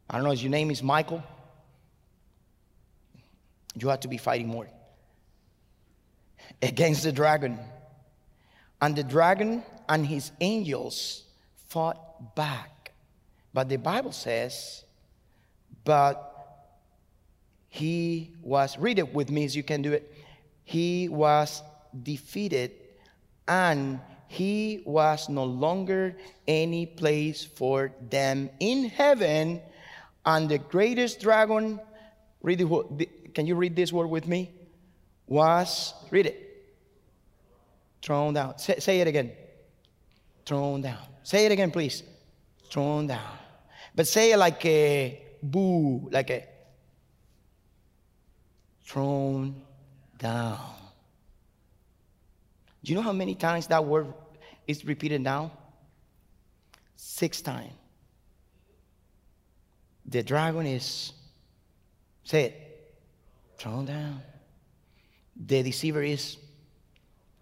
I 0.08 0.16
don't 0.16 0.24
know, 0.24 0.32
if 0.32 0.42
your 0.42 0.50
name 0.50 0.70
is 0.70 0.82
Michael. 0.82 1.22
You 3.78 3.88
have 3.88 4.00
to 4.00 4.08
be 4.08 4.18
fighting 4.18 4.48
more 4.48 4.68
against 6.60 7.04
the 7.04 7.12
dragon. 7.12 7.58
And 8.80 8.94
the 8.94 9.04
dragon 9.04 9.62
and 9.88 10.06
his 10.06 10.30
angels 10.40 11.24
fought 11.68 12.34
back. 12.34 12.92
But 13.54 13.68
the 13.68 13.76
Bible 13.76 14.12
says 14.12 14.84
but 15.84 16.28
he 17.68 18.30
was, 18.42 18.78
read 18.78 18.98
it 18.98 19.14
with 19.14 19.30
me 19.30 19.44
as 19.44 19.56
you 19.56 19.62
can 19.62 19.82
do 19.82 19.92
it. 19.92 20.12
He 20.64 21.08
was 21.08 21.62
defeated 22.02 22.72
and 23.48 24.00
he 24.32 24.82
was 24.86 25.28
no 25.28 25.44
longer 25.44 26.16
any 26.48 26.86
place 26.86 27.44
for 27.44 27.92
them 28.08 28.48
in 28.60 28.88
heaven. 28.88 29.60
And 30.24 30.48
the 30.48 30.56
greatest 30.56 31.20
dragon, 31.20 31.78
read 32.40 32.62
it, 32.62 33.34
can 33.34 33.46
you 33.46 33.54
read 33.56 33.76
this 33.76 33.92
word 33.92 34.06
with 34.06 34.26
me? 34.26 34.50
Was, 35.26 35.92
read 36.10 36.24
it, 36.24 36.64
thrown 38.00 38.32
down. 38.32 38.56
Say, 38.56 38.78
say 38.78 39.00
it 39.02 39.06
again. 39.06 39.32
Thrown 40.46 40.80
down. 40.80 41.04
Say 41.24 41.44
it 41.44 41.52
again, 41.52 41.70
please. 41.70 42.02
Thrown 42.70 43.06
down. 43.08 43.36
But 43.94 44.08
say 44.08 44.32
it 44.32 44.38
like 44.38 44.64
a 44.64 45.22
boo, 45.42 46.08
like 46.10 46.30
a 46.30 46.44
thrown 48.86 49.62
down. 50.18 50.81
Do 52.84 52.92
you 52.92 52.96
know 52.96 53.02
how 53.02 53.12
many 53.12 53.34
times 53.34 53.68
that 53.68 53.84
word 53.84 54.12
is 54.66 54.84
repeated 54.84 55.20
now? 55.20 55.52
Six 56.96 57.40
times. 57.40 57.72
The 60.06 60.22
dragon 60.22 60.66
is, 60.66 61.12
say 62.24 62.44
it, 62.44 62.94
thrown 63.56 63.86
down. 63.86 64.20
The 65.36 65.62
deceiver 65.62 66.02
is 66.02 66.36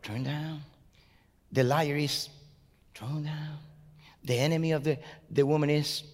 thrown 0.02 0.25
down. 0.25 0.62
The 1.52 1.64
liar 1.64 1.97
is 1.97 2.28
thrown 2.94 3.25
down. 3.25 3.59
The 4.23 4.38
enemy 4.38 4.73
of 4.73 4.85
the, 4.85 4.99
the 5.30 5.44
woman 5.44 5.70
is 5.70 6.04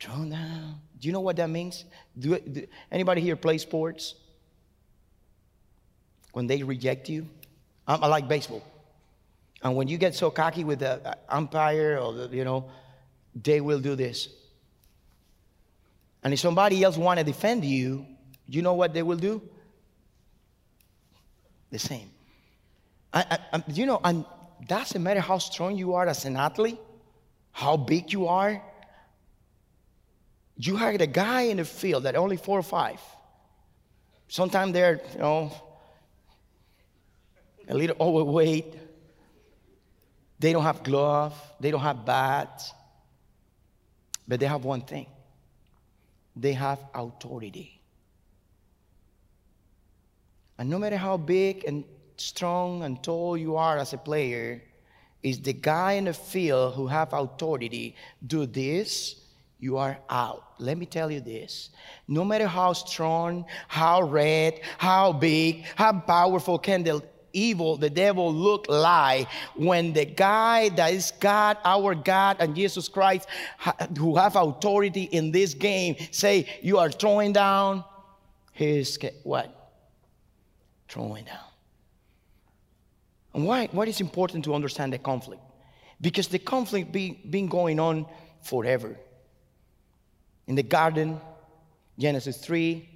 thrown 0.00 0.30
down. 0.30 0.80
Do 1.00 1.08
you 1.08 1.12
know 1.12 1.20
what 1.20 1.36
that 1.36 1.48
means? 1.48 1.84
Do, 2.18 2.38
do 2.38 2.66
anybody 2.90 3.20
here 3.20 3.36
play 3.36 3.58
sports? 3.58 4.16
When 6.32 6.46
they 6.46 6.62
reject 6.62 7.08
you, 7.08 7.28
I, 7.86 7.94
I 7.94 8.06
like 8.08 8.28
baseball. 8.28 8.62
And 9.62 9.76
when 9.76 9.88
you 9.88 9.96
get 9.96 10.14
so 10.14 10.30
cocky 10.30 10.64
with 10.64 10.80
the 10.80 11.06
uh, 11.06 11.14
umpire 11.28 11.98
or 11.98 12.12
the, 12.12 12.36
you 12.36 12.44
know, 12.44 12.70
they 13.34 13.60
will 13.60 13.80
do 13.80 13.94
this. 13.94 14.28
And 16.22 16.32
if 16.32 16.40
somebody 16.40 16.82
else 16.82 16.96
want 16.96 17.18
to 17.18 17.24
defend 17.24 17.64
you, 17.64 18.06
you 18.46 18.62
know 18.62 18.74
what 18.74 18.92
they 18.92 19.02
will 19.02 19.16
do? 19.16 19.42
The 21.70 21.78
same. 21.78 22.10
I, 23.12 23.38
I, 23.52 23.62
you 23.68 23.86
know, 23.86 24.00
and 24.02 24.24
doesn't 24.66 25.02
matter 25.02 25.20
how 25.20 25.38
strong 25.38 25.76
you 25.76 25.94
are 25.94 26.06
as 26.06 26.24
an 26.24 26.36
athlete, 26.36 26.78
how 27.50 27.76
big 27.76 28.12
you 28.12 28.26
are. 28.26 28.62
You 30.56 30.76
had 30.76 31.00
a 31.00 31.06
guy 31.06 31.42
in 31.42 31.56
the 31.56 31.64
field 31.64 32.04
that 32.04 32.14
only 32.14 32.36
four 32.36 32.58
or 32.58 32.62
five. 32.62 33.00
Sometimes 34.28 34.72
they're, 34.72 35.00
you 35.12 35.18
know, 35.18 35.52
a 37.68 37.74
little 37.74 37.96
overweight. 38.00 38.74
They 40.42 40.52
don't 40.52 40.64
have 40.64 40.82
gloves. 40.82 41.36
They 41.60 41.70
don't 41.70 41.80
have 41.80 42.04
bats. 42.04 42.72
But 44.26 44.40
they 44.40 44.46
have 44.46 44.64
one 44.64 44.82
thing 44.82 45.06
they 46.34 46.54
have 46.54 46.78
authority. 46.94 47.78
And 50.58 50.70
no 50.70 50.78
matter 50.78 50.96
how 50.96 51.18
big 51.18 51.64
and 51.66 51.84
strong 52.16 52.82
and 52.84 53.02
tall 53.02 53.36
you 53.36 53.56
are 53.56 53.76
as 53.76 53.92
a 53.92 53.98
player, 53.98 54.62
is 55.22 55.40
the 55.40 55.52
guy 55.52 55.92
in 55.92 56.06
the 56.06 56.14
field 56.14 56.74
who 56.74 56.86
have 56.86 57.12
authority 57.12 57.94
do 58.26 58.46
this, 58.46 59.20
you 59.60 59.76
are 59.76 59.98
out. 60.08 60.54
Let 60.58 60.78
me 60.78 60.86
tell 60.86 61.10
you 61.10 61.20
this. 61.20 61.70
No 62.08 62.24
matter 62.24 62.46
how 62.46 62.72
strong, 62.72 63.44
how 63.68 64.02
red, 64.02 64.60
how 64.78 65.12
big, 65.12 65.64
how 65.76 65.92
powerful 66.00 66.58
can 66.58 66.82
the 66.82 67.02
evil, 67.32 67.76
the 67.76 67.90
devil 67.90 68.32
look 68.32 68.66
like 68.68 69.28
when 69.54 69.92
the 69.92 70.04
guy 70.04 70.68
that 70.70 70.92
is 70.92 71.12
God, 71.20 71.56
our 71.64 71.94
God, 71.94 72.36
and 72.40 72.54
Jesus 72.54 72.88
Christ, 72.88 73.28
who 73.98 74.16
have 74.16 74.36
authority 74.36 75.04
in 75.04 75.32
this 75.32 75.54
game, 75.54 75.96
say 76.10 76.46
you 76.62 76.78
are 76.78 76.90
throwing 76.90 77.32
down 77.32 77.84
his 78.52 78.98
what? 79.22 79.72
Throwing 80.88 81.24
down. 81.24 81.38
And 83.34 83.46
why? 83.46 83.68
What 83.72 83.88
is 83.88 84.00
important 84.00 84.44
to 84.44 84.54
understand 84.54 84.92
the 84.92 84.98
conflict? 84.98 85.42
Because 86.00 86.28
the 86.28 86.38
conflict 86.38 86.92
be, 86.92 87.12
been 87.12 87.46
going 87.46 87.80
on 87.80 88.06
forever. 88.42 88.96
In 90.46 90.54
the 90.54 90.62
garden, 90.62 91.20
Genesis 91.98 92.36
3, 92.38 92.88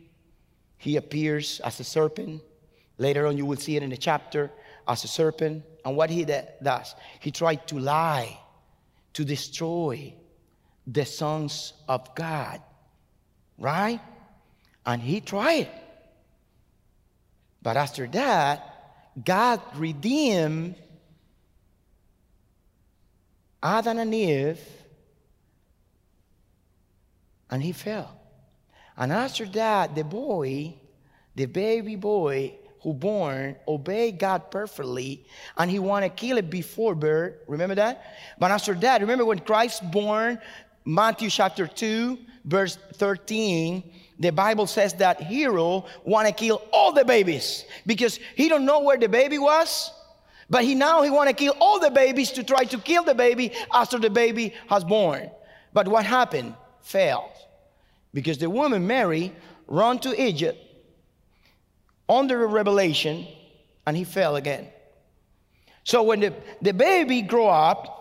he 0.78 0.97
appears 0.97 1.61
as 1.61 1.81
a 1.81 1.85
serpent. 1.85 2.43
Later 2.99 3.26
on, 3.26 3.37
you 3.37 3.45
will 3.45 3.57
see 3.57 3.76
it 3.76 3.83
in 3.83 3.91
the 3.91 3.97
chapter 3.97 4.50
as 4.88 5.05
a 5.05 5.09
serpent. 5.09 5.65
And 5.85 5.97
what 5.97 6.11
he 6.11 6.25
does, 6.25 6.95
he 7.21 7.31
tried 7.31 7.67
to 7.69 7.79
lie, 7.79 8.38
to 9.15 9.25
destroy 9.25 10.15
the 10.87 11.05
sons 11.05 11.73
of 11.88 12.15
God. 12.15 12.61
Right? 13.59 14.00
And 14.85 15.03
he 15.03 15.21
tried. 15.21 15.69
But 17.62 17.76
after 17.76 18.07
that, 18.09 18.73
God 19.25 19.61
redeemed 19.75 20.76
Adam 23.62 23.99
and 23.99 24.15
Eve, 24.15 24.61
and 27.50 27.62
he 27.62 27.73
fell. 27.73 28.21
And 28.97 29.12
after 29.12 29.47
that, 29.47 29.94
the 29.94 30.05
boy, 30.05 30.77
the 31.35 31.47
baby 31.47 31.97
boy 31.97 32.55
who 32.87 32.94
born, 32.94 33.57
obeyed 33.66 34.16
God 34.16 34.49
perfectly, 34.49 35.27
and 35.57 35.68
he 35.68 35.81
wanted 35.81 36.11
to 36.11 36.14
kill 36.14 36.38
it 36.38 36.49
before 36.49 36.94
birth. 36.94 37.35
Remember 37.49 37.75
that? 37.75 38.14
But 38.38 38.53
after 38.53 38.75
that, 38.75 39.01
remember 39.01 39.25
when 39.25 39.40
Christ 39.40 39.90
born, 39.90 40.38
Matthew 40.85 41.29
chapter 41.29 41.66
2, 41.66 42.16
verse 42.44 42.79
13, 42.94 43.83
the 44.20 44.31
Bible 44.31 44.68
says 44.68 44.94
that 44.94 45.20
Herod 45.20 45.83
want 46.05 46.29
to 46.29 46.33
kill 46.33 46.62
all 46.72 46.92
the 46.92 47.05
babies 47.05 47.64
because 47.87 48.20
he 48.37 48.49
don't 48.49 48.64
know 48.64 48.79
where 48.79 48.96
the 48.96 49.09
baby 49.09 49.40
was, 49.40 49.90
but 50.49 50.62
he 50.62 50.77
now 50.77 51.03
he 51.03 51.11
want 51.11 51.29
to 51.29 51.35
kill 51.35 51.57
all 51.59 51.81
the 51.81 51.90
babies 51.90 52.31
to 52.31 52.44
try 52.44 52.62
to 52.66 52.79
kill 52.79 53.03
the 53.03 53.16
baby 53.16 53.51
after 53.75 53.99
the 53.99 54.11
baby 54.11 54.55
has 54.68 54.85
born. 54.85 55.29
But 55.72 55.88
what 55.88 56.07
happened? 56.07 56.55
Failed. 56.83 57.33
Because 58.14 58.38
the 58.38 58.49
woman 58.49 58.87
Mary 58.87 59.33
run 59.66 59.99
to 59.99 60.22
Egypt 60.22 60.62
under 62.09 62.45
a 62.45 62.47
revelation 62.47 63.27
and 63.87 63.97
he 63.97 64.05
fell 64.05 64.37
again. 64.37 64.69
So 65.85 66.03
when 66.03 66.21
the, 66.21 66.35
the 66.61 66.73
baby 66.73 67.23
grow 67.23 67.49
up, 67.49 67.97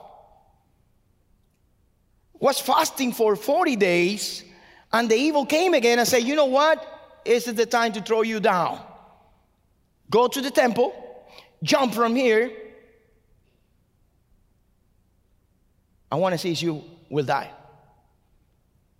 was 2.40 2.60
fasting 2.60 3.12
for 3.12 3.36
40 3.36 3.76
days, 3.76 4.44
and 4.92 5.10
the 5.10 5.16
evil 5.16 5.46
came 5.46 5.74
again 5.74 6.00
and 6.00 6.08
said, 6.08 6.24
You 6.24 6.36
know 6.36 6.46
what? 6.46 6.86
Is 7.24 7.48
it 7.48 7.56
the 7.56 7.66
time 7.66 7.94
to 7.94 8.02
throw 8.02 8.22
you 8.22 8.40
down? 8.40 8.80
Go 10.10 10.28
to 10.28 10.42
the 10.42 10.52
temple, 10.52 10.94
jump 11.64 11.94
from 11.94 12.16
here. 12.16 12.52
I 16.12 16.18
want 16.18 16.34
to 16.34 16.38
see 16.38 16.52
if 16.52 16.62
you 16.62 16.84
will 17.10 17.26
die. 17.26 17.50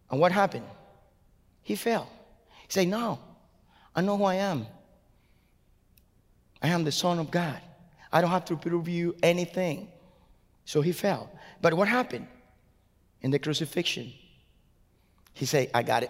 And 0.10 0.20
what 0.20 0.32
happened? 0.32 0.66
He 1.62 1.76
fell. 1.76 2.10
He 2.68 2.72
said, 2.72 2.88
No, 2.88 3.20
I 3.96 4.02
know 4.02 4.18
who 4.18 4.24
I 4.24 4.36
am. 4.36 4.66
I 6.66 6.70
am 6.70 6.84
the 6.84 6.92
Son 6.92 7.20
of 7.20 7.30
God. 7.30 7.62
I 8.12 8.22
don't 8.22 8.32
have 8.32 8.46
to 8.46 8.56
prove 8.56 8.90
you 8.90 9.16
anything. 9.22 9.88
So 10.66 10.82
he 10.82 10.94
fell. 10.94 11.30
But 11.62 11.76
what 11.76 11.88
happened 11.88 12.26
in 13.22 13.30
the 13.30 13.38
crucifixion? 13.38 14.12
He 15.34 15.46
said, 15.46 15.70
I 15.76 15.84
got 15.84 16.02
it. 16.02 16.10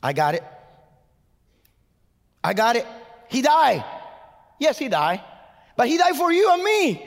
I 0.00 0.12
got 0.12 0.36
it. 0.36 0.44
I 2.44 2.54
got 2.54 2.76
it. 2.76 2.86
He 3.28 3.42
died. 3.42 3.84
Yes, 4.60 4.78
he 4.78 4.88
died. 4.88 5.20
But 5.76 5.88
he 5.88 5.98
died 5.98 6.14
for 6.14 6.32
you 6.32 6.52
and 6.52 6.62
me. 6.62 7.04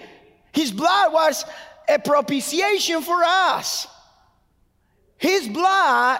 His 0.51 0.71
blood 0.71 1.13
was 1.13 1.45
a 1.87 1.97
propitiation 1.97 3.03
for 3.03 3.23
us. 3.23 3.87
His 5.17 5.47
blood 5.47 6.19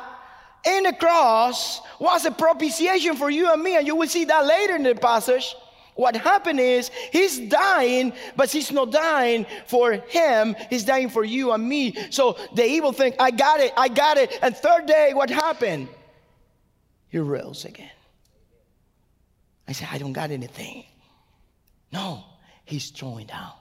in 0.64 0.84
the 0.84 0.94
cross 0.94 1.82
was 2.00 2.24
a 2.24 2.32
propitiation 2.32 3.18
for 3.18 3.30
you 3.30 3.52
and 3.52 3.62
me. 3.62 3.76
And 3.76 3.86
you 3.86 3.98
will 3.98 4.08
see 4.08 4.24
that 4.24 4.46
later 4.46 4.78
in 4.78 4.84
the 4.84 4.96
passage. 4.96 5.54
What 5.96 6.16
happened 6.16 6.60
is 6.60 6.92
he's 7.12 7.40
dying, 7.40 8.14
but 8.36 8.52
he's 8.52 8.72
not 8.72 8.92
dying 8.92 9.46
for 9.66 9.94
him, 9.94 10.56
he's 10.70 10.84
dying 10.84 11.10
for 11.10 11.24
you 11.24 11.54
and 11.54 11.68
me. 11.68 11.96
So 12.10 12.38
the 12.54 12.66
evil 12.66 12.92
think, 12.92 13.16
I 13.18 13.32
got 13.32 13.62
it, 13.62 13.74
I 13.78 13.88
got 13.88 14.18
it. 14.18 14.38
And 14.42 14.56
third 14.56 14.86
day, 14.86 15.12
what 15.14 15.30
happened? 15.30 15.88
He 17.08 17.18
rose 17.18 17.64
again. 17.64 17.90
I 19.68 19.72
said, 19.72 19.88
I 19.92 19.98
don't 19.98 20.14
got 20.14 20.32
anything. 20.32 20.84
No, 21.92 22.26
he's 22.66 22.90
throwing 22.90 23.28
down. 23.28 23.54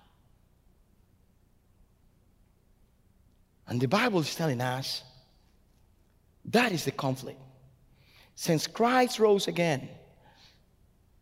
And 3.69 3.81
the 3.81 3.89
Bible 3.89 4.21
is 4.21 4.35
telling 4.35 4.61
us 4.61 5.03
that 6.47 6.73
is 6.73 6.85
the 6.85 6.91
conflict. 6.91 7.41
Since 8.35 8.67
Christ 8.67 9.21
rose 9.21 9.47
again, 9.47 9.89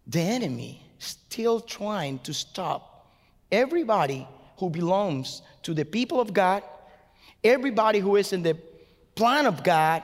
the 0.06 0.20
enemy 0.20 0.82
still 1.02 1.60
trying 1.60 2.18
to 2.20 2.32
stop 2.32 3.10
everybody 3.50 4.26
who 4.58 4.70
belongs 4.70 5.42
to 5.62 5.74
the 5.74 5.84
people 5.84 6.20
of 6.20 6.32
God, 6.32 6.62
everybody 7.42 7.98
who 7.98 8.16
is 8.16 8.32
in 8.32 8.42
the 8.42 8.56
plan 9.14 9.46
of 9.46 9.62
God, 9.62 10.02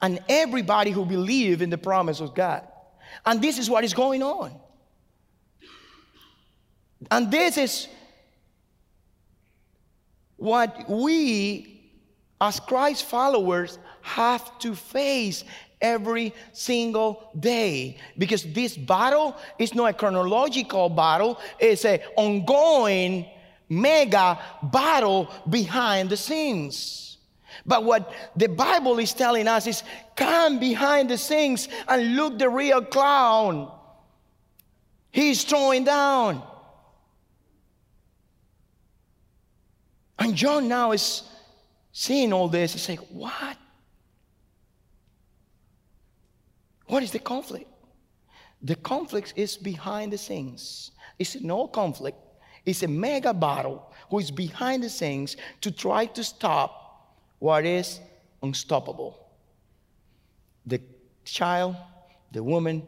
and 0.00 0.20
everybody 0.28 0.90
who 0.90 1.04
believe 1.04 1.60
in 1.62 1.70
the 1.70 1.78
promise 1.78 2.20
of 2.20 2.34
God. 2.34 2.66
And 3.26 3.42
this 3.42 3.58
is 3.58 3.68
what 3.68 3.84
is 3.84 3.94
going 3.94 4.22
on. 4.22 4.52
And 7.10 7.30
this 7.30 7.56
is 7.56 7.88
what 10.36 10.88
we, 10.88 11.90
as 12.40 12.60
Christ 12.60 13.04
followers, 13.04 13.78
have 14.02 14.58
to 14.60 14.74
face 14.74 15.44
every 15.80 16.34
single 16.52 17.30
day 17.38 17.96
because 18.16 18.44
this 18.52 18.76
battle 18.76 19.36
is 19.58 19.74
not 19.74 19.90
a 19.90 19.92
chronological 19.92 20.88
battle 20.88 21.38
it's 21.58 21.84
an 21.84 22.00
ongoing 22.16 23.26
mega 23.68 24.38
battle 24.62 25.30
behind 25.48 26.10
the 26.10 26.16
scenes 26.16 27.18
but 27.64 27.84
what 27.84 28.12
the 28.36 28.48
bible 28.48 28.98
is 28.98 29.12
telling 29.12 29.46
us 29.46 29.66
is 29.66 29.82
come 30.16 30.58
behind 30.58 31.08
the 31.08 31.18
scenes 31.18 31.68
and 31.86 32.16
look 32.16 32.38
the 32.38 32.48
real 32.48 32.82
clown 32.82 33.70
he's 35.10 35.44
throwing 35.44 35.84
down 35.84 36.42
And 40.18 40.34
John 40.34 40.68
now 40.68 40.92
is 40.92 41.22
seeing 41.92 42.32
all 42.32 42.48
this. 42.48 42.72
He's 42.72 42.88
like, 42.88 43.00
what? 43.10 43.56
What 46.88 47.02
is 47.02 47.12
the 47.12 47.18
conflict? 47.18 47.70
The 48.62 48.74
conflict 48.74 49.34
is 49.36 49.56
behind 49.56 50.12
the 50.12 50.18
scenes. 50.18 50.90
It's 51.18 51.40
no 51.40 51.68
conflict. 51.68 52.18
It's 52.64 52.82
a 52.82 52.88
mega 52.88 53.32
battle 53.32 53.92
who 54.10 54.18
is 54.18 54.30
behind 54.30 54.82
the 54.82 54.90
scenes 54.90 55.36
to 55.60 55.70
try 55.70 56.06
to 56.06 56.24
stop 56.24 57.14
what 57.38 57.64
is 57.64 58.00
unstoppable. 58.42 59.28
The 60.66 60.80
child, 61.24 61.76
the 62.32 62.42
woman, 62.42 62.86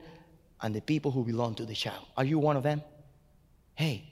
and 0.61 0.75
the 0.75 0.81
people 0.81 1.11
who 1.11 1.25
belong 1.25 1.55
to 1.55 1.65
the 1.65 1.75
child. 1.75 2.07
Are 2.17 2.25
you 2.25 2.39
one 2.39 2.57
of 2.57 2.63
them? 2.63 2.83
Hey, 3.75 4.05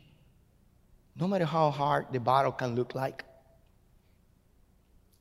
no 1.19 1.27
matter 1.27 1.45
how 1.45 1.71
hard 1.71 2.07
the 2.13 2.21
battle 2.21 2.53
can 2.53 2.75
look 2.75 2.95
like, 2.95 3.25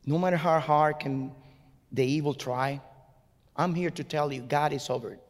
no 0.06 0.18
matter 0.18 0.38
how 0.38 0.60
hard 0.60 1.00
can 1.00 1.32
the 1.92 2.06
evil 2.06 2.34
try, 2.34 2.80
I'm 3.58 3.74
here 3.74 3.89
to 3.89 4.04
tell 4.04 4.32
you 4.32 4.41
God 4.41 4.74
is 4.74 4.89
over 4.89 5.12
it. 5.12 5.24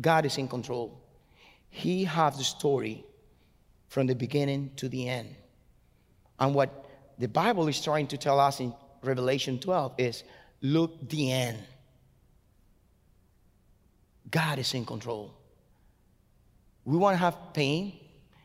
God 0.00 0.24
is 0.24 0.38
in 0.38 0.48
control. 0.48 0.98
He 1.68 2.04
has 2.04 2.38
the 2.38 2.44
story 2.44 3.04
from 3.88 4.06
the 4.06 4.14
beginning 4.14 4.70
to 4.76 4.88
the 4.88 5.08
end. 5.08 5.34
And 6.38 6.54
what 6.54 6.86
the 7.18 7.28
Bible 7.28 7.68
is 7.68 7.80
trying 7.80 8.06
to 8.08 8.16
tell 8.16 8.40
us 8.40 8.60
in 8.60 8.74
Revelation 9.02 9.58
12 9.58 9.94
is 9.98 10.24
look 10.62 11.08
the 11.08 11.30
end. 11.30 11.58
God 14.30 14.58
is 14.58 14.72
in 14.74 14.86
control. 14.86 15.34
We 16.84 16.96
want 16.96 17.14
to 17.14 17.18
have 17.18 17.36
pain. 17.52 17.92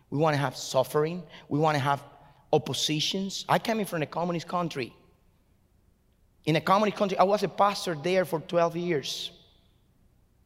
We 0.09 0.17
want 0.17 0.33
to 0.33 0.37
have 0.37 0.55
suffering. 0.55 1.23
We 1.49 1.59
want 1.59 1.75
to 1.75 1.81
have 1.81 2.03
oppositions. 2.51 3.45
I 3.47 3.59
came 3.59 3.79
in 3.79 3.85
from 3.85 4.01
a 4.01 4.05
communist 4.05 4.47
country. 4.47 4.93
In 6.47 6.55
a 6.55 6.61
communist 6.61 6.97
country, 6.97 7.17
I 7.17 7.23
was 7.23 7.43
a 7.43 7.49
pastor 7.49 7.93
there 7.93 8.23
for 8.23 8.39
12 8.39 8.77
years. 8.77 9.31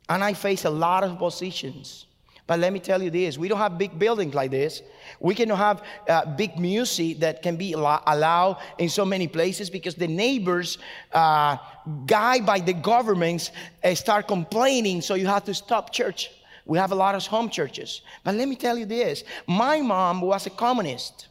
And 0.09 0.23
I 0.23 0.33
faced 0.33 0.65
a 0.65 0.69
lot 0.69 1.03
of 1.03 1.17
positions. 1.19 2.07
But 2.47 2.59
let 2.59 2.73
me 2.73 2.79
tell 2.79 3.01
you 3.01 3.11
this 3.11 3.37
we 3.37 3.47
don't 3.47 3.59
have 3.59 3.77
big 3.77 3.97
buildings 3.97 4.33
like 4.33 4.49
this. 4.51 4.81
We 5.19 5.35
cannot 5.35 5.59
have 5.59 5.83
uh, 6.09 6.25
big 6.35 6.59
music 6.59 7.19
that 7.19 7.43
can 7.43 7.55
be 7.55 7.73
allowed 7.73 8.57
in 8.79 8.89
so 8.89 9.05
many 9.05 9.27
places 9.27 9.69
because 9.69 9.95
the 9.95 10.07
neighbors, 10.07 10.79
uh, 11.13 11.57
by 11.85 12.61
the 12.65 12.73
governments, 12.73 13.51
uh, 13.83 13.93
start 13.93 14.27
complaining, 14.27 15.01
so 15.01 15.13
you 15.13 15.27
have 15.27 15.45
to 15.45 15.53
stop 15.53 15.93
church. 15.93 16.31
We 16.65 16.79
have 16.79 16.91
a 16.91 16.95
lot 16.95 17.15
of 17.15 17.25
home 17.27 17.49
churches. 17.49 18.01
But 18.23 18.35
let 18.35 18.47
me 18.47 18.55
tell 18.55 18.77
you 18.77 18.85
this 18.85 19.23
my 19.47 19.81
mom 19.81 20.19
was 20.19 20.47
a 20.47 20.49
communist 20.49 21.27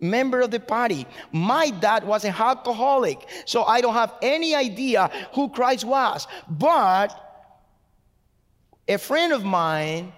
member 0.00 0.40
of 0.40 0.50
the 0.50 0.60
party. 0.60 1.06
My 1.32 1.70
dad 1.70 2.04
was 2.04 2.24
an 2.24 2.34
alcoholic, 2.38 3.26
so 3.44 3.64
I 3.64 3.80
don't 3.80 3.94
have 3.94 4.14
any 4.22 4.54
idea 4.54 5.10
who 5.34 5.48
Christ 5.48 5.84
was. 5.84 6.26
But 6.48 7.08
a 8.86 8.98
friend 8.98 9.32
of 9.32 9.44
mine 9.44 10.12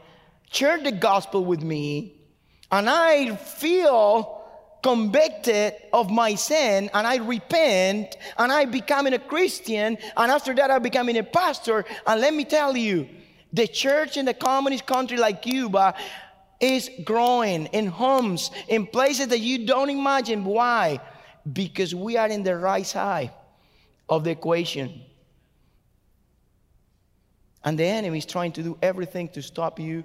shared 0.50 0.84
the 0.84 0.92
gospel 0.92 1.44
with 1.44 1.62
me, 1.62 2.14
and 2.70 2.88
I 2.88 3.36
feel 3.36 4.40
convicted 4.82 5.74
of 5.92 6.10
my 6.10 6.34
sin 6.34 6.90
and 6.94 7.06
I 7.06 7.16
repent 7.16 8.16
and 8.38 8.50
I 8.50 8.64
becoming 8.64 9.12
a 9.12 9.18
Christian 9.18 9.98
and 10.16 10.32
after 10.32 10.54
that 10.54 10.70
I 10.70 10.78
becoming 10.78 11.18
a 11.18 11.22
pastor 11.22 11.84
and 12.06 12.20
let 12.20 12.32
me 12.32 12.44
tell 12.44 12.76
you 12.76 13.06
the 13.52 13.66
church 13.66 14.16
in 14.16 14.24
the 14.24 14.34
communist 14.34 14.86
country 14.86 15.18
like 15.18 15.42
Cuba 15.42 15.94
is 16.60 16.90
growing 17.04 17.66
in 17.66 17.86
homes 17.86 18.50
in 18.68 18.86
places 18.86 19.28
that 19.28 19.40
you 19.40 19.66
don't 19.66 19.90
imagine 19.90 20.44
why 20.44 21.00
because 21.52 21.94
we 21.94 22.16
are 22.16 22.28
in 22.28 22.42
the 22.42 22.56
right 22.56 22.86
side 22.86 23.30
of 24.08 24.24
the 24.24 24.30
equation 24.30 25.00
and 27.64 27.78
the 27.78 27.84
enemy 27.84 28.18
is 28.18 28.26
trying 28.26 28.52
to 28.52 28.62
do 28.62 28.78
everything 28.82 29.28
to 29.30 29.42
stop 29.42 29.78
you 29.78 30.04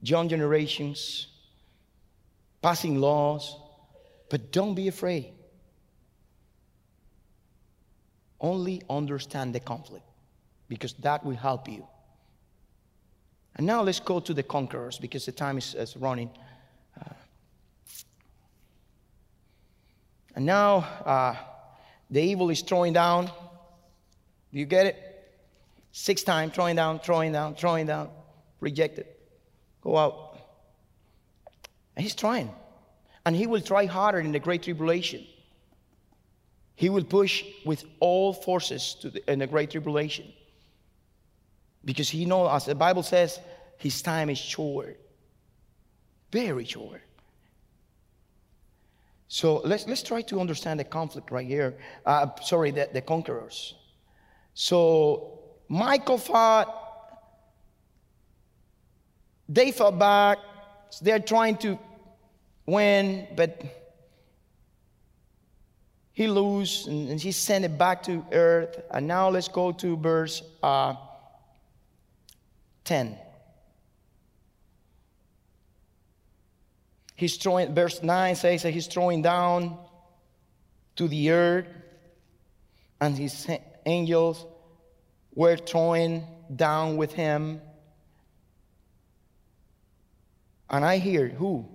young 0.00 0.28
generations, 0.28 1.26
passing 2.62 3.00
laws, 3.00 3.56
but 4.30 4.52
don't 4.52 4.74
be 4.74 4.88
afraid. 4.88 5.32
Only 8.40 8.82
understand 8.88 9.54
the 9.54 9.60
conflict 9.60 10.04
because 10.68 10.92
that 10.94 11.24
will 11.24 11.36
help 11.36 11.68
you. 11.68 11.86
And 13.56 13.66
now 13.66 13.82
let's 13.82 14.00
go 14.00 14.20
to 14.20 14.34
the 14.34 14.42
conquerors 14.42 14.98
because 14.98 15.24
the 15.24 15.32
time 15.32 15.56
is, 15.56 15.74
is 15.74 15.96
running. 15.96 16.30
Uh, 17.00 17.14
and 20.34 20.44
now 20.44 20.76
uh, 21.04 21.34
the 22.10 22.20
evil 22.20 22.50
is 22.50 22.60
throwing 22.60 22.92
down. 22.92 23.26
Do 23.26 24.58
you 24.58 24.66
get 24.66 24.86
it? 24.86 25.02
Six 25.92 26.22
times, 26.22 26.52
throwing 26.54 26.76
down, 26.76 27.00
throwing 27.00 27.32
down, 27.32 27.54
throwing 27.54 27.86
down, 27.86 28.10
rejected. 28.60 29.06
Go 29.80 29.96
out. 29.96 30.38
And 31.96 32.02
he's 32.02 32.14
trying. 32.14 32.50
And 33.24 33.34
he 33.34 33.46
will 33.46 33.62
try 33.62 33.86
harder 33.86 34.20
in 34.20 34.32
the 34.32 34.38
Great 34.38 34.64
Tribulation. 34.64 35.26
He 36.74 36.90
will 36.90 37.04
push 37.04 37.42
with 37.64 37.84
all 38.00 38.34
forces 38.34 38.96
the, 39.02 39.32
in 39.32 39.38
the 39.38 39.46
Great 39.46 39.70
Tribulation. 39.70 40.26
Because 41.86 42.10
he 42.10 42.26
knows, 42.26 42.50
as 42.52 42.66
the 42.66 42.74
Bible 42.74 43.02
says, 43.02 43.40
his 43.78 44.02
time 44.02 44.28
is 44.28 44.36
short. 44.36 45.00
Very 46.30 46.66
short. 46.66 47.00
So 49.28 49.62
let's, 49.64 49.86
let's 49.86 50.02
try 50.02 50.20
to 50.22 50.40
understand 50.40 50.78
the 50.78 50.84
conflict 50.84 51.30
right 51.30 51.46
here. 51.46 51.78
Uh, 52.04 52.28
sorry, 52.42 52.72
the, 52.72 52.90
the 52.92 53.00
conquerors. 53.00 53.74
So 54.52 55.40
Michael 55.68 56.18
fought 56.18 56.82
they 59.48 59.70
fought 59.70 59.98
back. 59.98 60.38
So 60.90 61.04
they're 61.04 61.20
trying 61.20 61.56
to 61.58 61.78
win, 62.66 63.26
but 63.36 63.62
he 66.12 66.26
lose 66.26 66.86
and, 66.86 67.10
and 67.10 67.20
he 67.20 67.32
sent 67.32 67.64
it 67.64 67.76
back 67.76 68.02
to 68.04 68.24
earth. 68.32 68.80
And 68.90 69.06
now 69.06 69.28
let's 69.28 69.48
go 69.48 69.72
to 69.72 69.96
verse 69.96 70.42
uh, 70.62 70.94
10. 72.86 73.18
He's 77.16 77.36
throwing, 77.36 77.74
verse 77.74 78.02
9 78.02 78.34
says 78.36 78.62
that 78.62 78.70
he's 78.70 78.86
throwing 78.86 79.22
down 79.22 79.78
to 80.96 81.08
the 81.08 81.30
earth, 81.30 81.66
and 83.00 83.16
his 83.16 83.46
angels 83.84 84.46
were 85.34 85.56
throwing 85.56 86.26
down 86.54 86.96
with 86.96 87.12
him. 87.12 87.60
And 90.70 90.84
I 90.84 90.98
hear 90.98 91.28
who? 91.28 91.68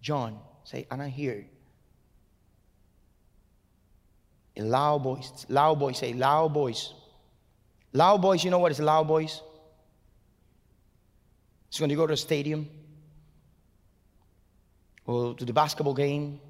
John 0.00 0.38
say, 0.64 0.86
and 0.90 1.02
I 1.02 1.08
hear 1.08 1.46
a 4.56 4.62
loud 4.62 5.02
voice. 5.02 5.46
Loud 5.48 5.78
voice 5.78 5.98
say, 5.98 6.12
loud 6.12 6.52
voice. 6.52 6.92
Loud 7.92 8.22
voice, 8.22 8.44
you 8.44 8.50
know 8.50 8.58
what 8.58 8.72
is 8.72 8.80
loud 8.80 9.06
voice? 9.06 9.42
It's 11.70 11.80
when 11.80 11.88
you 11.88 11.96
go 11.96 12.06
to 12.06 12.14
a 12.14 12.16
stadium 12.16 12.68
or 15.06 15.34
to 15.34 15.44
the 15.44 15.52
basketball 15.52 15.94
game 15.94 16.40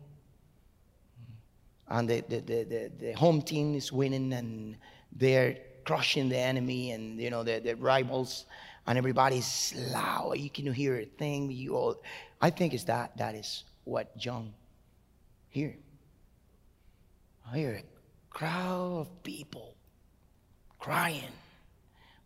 and 1.89 2.09
the, 2.09 2.25
the, 2.27 2.41
the, 2.41 2.91
the, 2.99 3.13
home 3.13 3.43
team 3.43 3.75
is 3.75 3.93
winning 3.93 4.33
and 4.33 4.77
they're 5.13 5.59
crushing 5.85 6.31
the 6.31 6.39
enemy 6.39 6.93
and 6.93 7.21
you 7.21 7.29
know 7.29 7.43
the, 7.43 7.59
the 7.59 7.75
rivals 7.75 8.47
and 8.87 8.97
everybody's 8.97 9.75
loud. 9.93 10.39
You 10.39 10.49
can 10.49 10.73
hear 10.73 10.97
a 10.97 11.05
thing. 11.05 11.51
You 11.51 11.77
all, 11.77 12.03
I 12.41 12.49
think 12.49 12.73
it's 12.73 12.85
that. 12.85 13.17
That 13.19 13.35
is 13.35 13.65
what 13.85 14.17
John 14.17 14.55
hear. 15.51 15.77
I 17.53 17.59
hear 17.59 17.75
a 17.75 17.85
crowd 18.31 19.01
of 19.01 19.23
people 19.23 19.75
crying. 20.79 21.35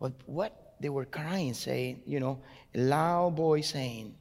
But 0.01 0.13
what 0.27 0.64
they 0.85 0.91
were 0.91 1.07
crying, 1.07 1.55
saying, 1.55 2.03
you 2.05 2.21
know, 2.21 2.39
a 2.75 2.79
loud 2.79 3.35
voice 3.37 3.71
saying, 3.71 4.15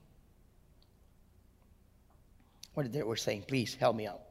what 2.73 2.89
they 2.89 3.03
were 3.03 3.17
saying, 3.17 3.43
please 3.45 3.75
help 3.75 3.97
me 3.97 4.07
out. 4.07 4.21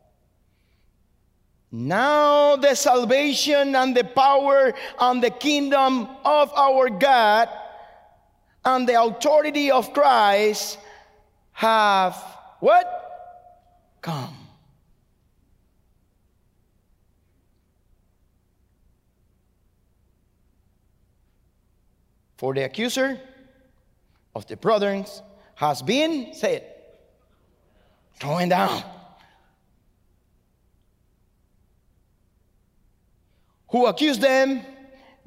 Now 1.70 2.56
the 2.56 2.74
salvation 2.74 3.76
and 3.76 3.94
the 3.94 4.04
power 4.04 4.72
and 4.98 5.22
the 5.22 5.28
kingdom 5.28 6.08
of 6.24 6.50
our 6.54 6.88
God 6.88 7.50
and 8.64 8.88
the 8.88 9.02
authority 9.02 9.70
of 9.70 9.92
Christ 9.92 10.78
have 11.52 12.16
what? 12.60 12.86
Come. 14.00 14.41
For 22.42 22.52
the 22.52 22.64
accuser 22.64 23.20
of 24.34 24.48
the 24.48 24.56
brothers 24.56 25.22
has 25.54 25.80
been, 25.80 26.34
say 26.34 26.56
it, 26.56 26.98
thrown 28.18 28.48
down. 28.48 28.82
Who 33.68 33.86
accused 33.86 34.20
them 34.20 34.60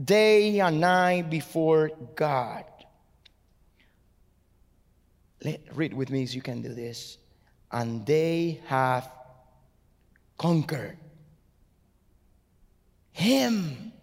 day 0.03 0.59
and 0.59 0.81
night 0.81 1.29
before 1.29 1.91
God. 2.17 2.65
Let, 5.41 5.61
read 5.73 5.93
with 5.93 6.09
me 6.09 6.23
as 6.23 6.35
you 6.35 6.41
can 6.41 6.61
do 6.61 6.73
this. 6.73 7.17
And 7.71 8.05
they 8.05 8.59
have 8.65 9.09
conquered 10.37 10.97
him 13.13 13.93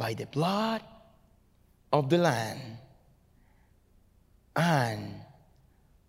by 0.00 0.14
the 0.14 0.24
blood 0.24 0.80
of 1.92 2.08
the 2.08 2.16
Lamb 2.16 2.78
and 4.56 5.14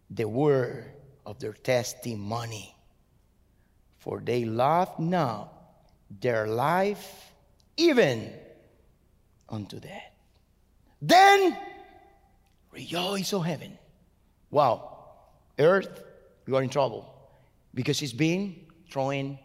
the 0.09 0.23
word 0.23 0.85
of 1.25 1.37
their 1.39 1.51
testimony. 1.51 2.73
For 3.97 4.21
they 4.21 4.45
love 4.45 4.97
not 4.97 5.51
their 6.21 6.47
life 6.47 7.33
even 7.75 8.31
unto 9.49 9.81
death. 9.81 10.13
Then 11.01 11.57
rejoice, 12.71 13.33
O 13.33 13.41
heaven. 13.41 13.77
Wow, 14.51 15.09
earth, 15.59 16.01
you 16.47 16.55
are 16.55 16.63
in 16.63 16.69
trouble 16.69 17.13
because 17.73 18.01
it's 18.01 18.13
been 18.13 18.55
thrown 18.89 19.37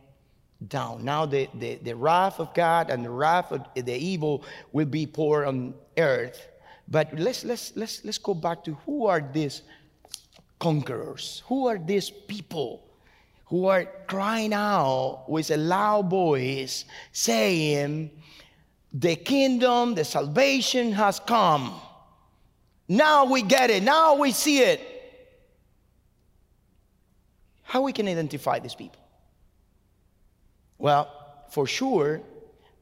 down. 0.68 1.04
Now 1.04 1.26
the, 1.26 1.48
the, 1.54 1.76
the 1.76 1.94
wrath 1.94 2.40
of 2.40 2.52
God 2.54 2.90
and 2.90 3.04
the 3.04 3.10
wrath 3.10 3.52
of 3.52 3.62
the 3.74 3.94
evil 3.94 4.44
will 4.72 4.86
be 4.86 5.06
poured 5.06 5.46
on 5.46 5.74
earth. 5.98 6.48
But 6.88 7.12
let's, 7.18 7.44
let's, 7.44 7.76
let's, 7.76 8.04
let's 8.04 8.18
go 8.18 8.34
back 8.34 8.64
to 8.64 8.74
who 8.86 9.06
are 9.06 9.20
these 9.20 9.62
conquerors? 10.58 11.42
Who 11.46 11.66
are 11.66 11.78
these 11.78 12.10
people 12.10 12.82
who 13.46 13.66
are 13.66 13.86
crying 14.06 14.52
out 14.52 15.24
with 15.28 15.50
a 15.50 15.56
loud 15.56 16.10
voice 16.10 16.84
saying, 17.12 18.10
The 18.92 19.16
kingdom, 19.16 19.94
the 19.94 20.04
salvation 20.04 20.92
has 20.92 21.20
come. 21.20 21.80
Now 22.88 23.24
we 23.24 23.42
get 23.42 23.70
it. 23.70 23.82
Now 23.82 24.14
we 24.14 24.32
see 24.32 24.60
it. 24.60 24.80
How 27.62 27.82
we 27.82 27.92
can 27.92 28.06
identify 28.06 28.60
these 28.60 28.76
people? 28.76 29.05
Well, 30.86 31.10
for 31.50 31.66
sure, 31.66 32.20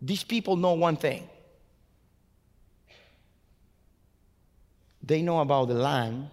these 0.02 0.24
people 0.24 0.56
know 0.56 0.74
one 0.74 0.96
thing. 0.96 1.26
They 5.02 5.22
know 5.22 5.40
about 5.40 5.68
the 5.68 5.74
land, 5.88 6.28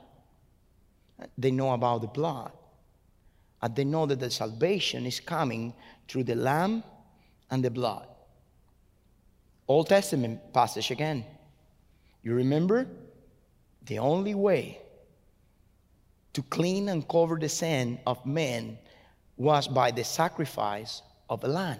they 1.38 1.52
know 1.52 1.72
about 1.72 2.02
the 2.02 2.08
blood, 2.08 2.52
and 3.62 3.74
they 3.74 3.86
know 3.86 4.06
that 4.06 4.20
the 4.20 4.30
salvation 4.30 5.06
is 5.06 5.22
coming 5.22 5.74
through 6.10 6.26
the 6.26 6.36
lamb 6.36 6.84
and 7.50 7.64
the 7.64 7.72
blood. 7.72 8.06
Old 9.66 9.88
Testament 9.88 10.52
passage 10.52 10.92
again. 10.92 11.24
You 12.22 12.34
remember? 12.34 12.86
The 13.84 14.00
only 14.00 14.36
way 14.36 14.82
to 16.34 16.42
clean 16.44 16.90
and 16.90 17.08
cover 17.08 17.38
the 17.40 17.48
sin 17.48 17.98
of 18.06 18.26
men 18.26 18.78
was 19.38 19.70
by 19.70 19.92
the 19.92 20.04
sacrifice 20.04 21.02
of 21.32 21.46
a 21.46 21.48
lamb. 21.48 21.80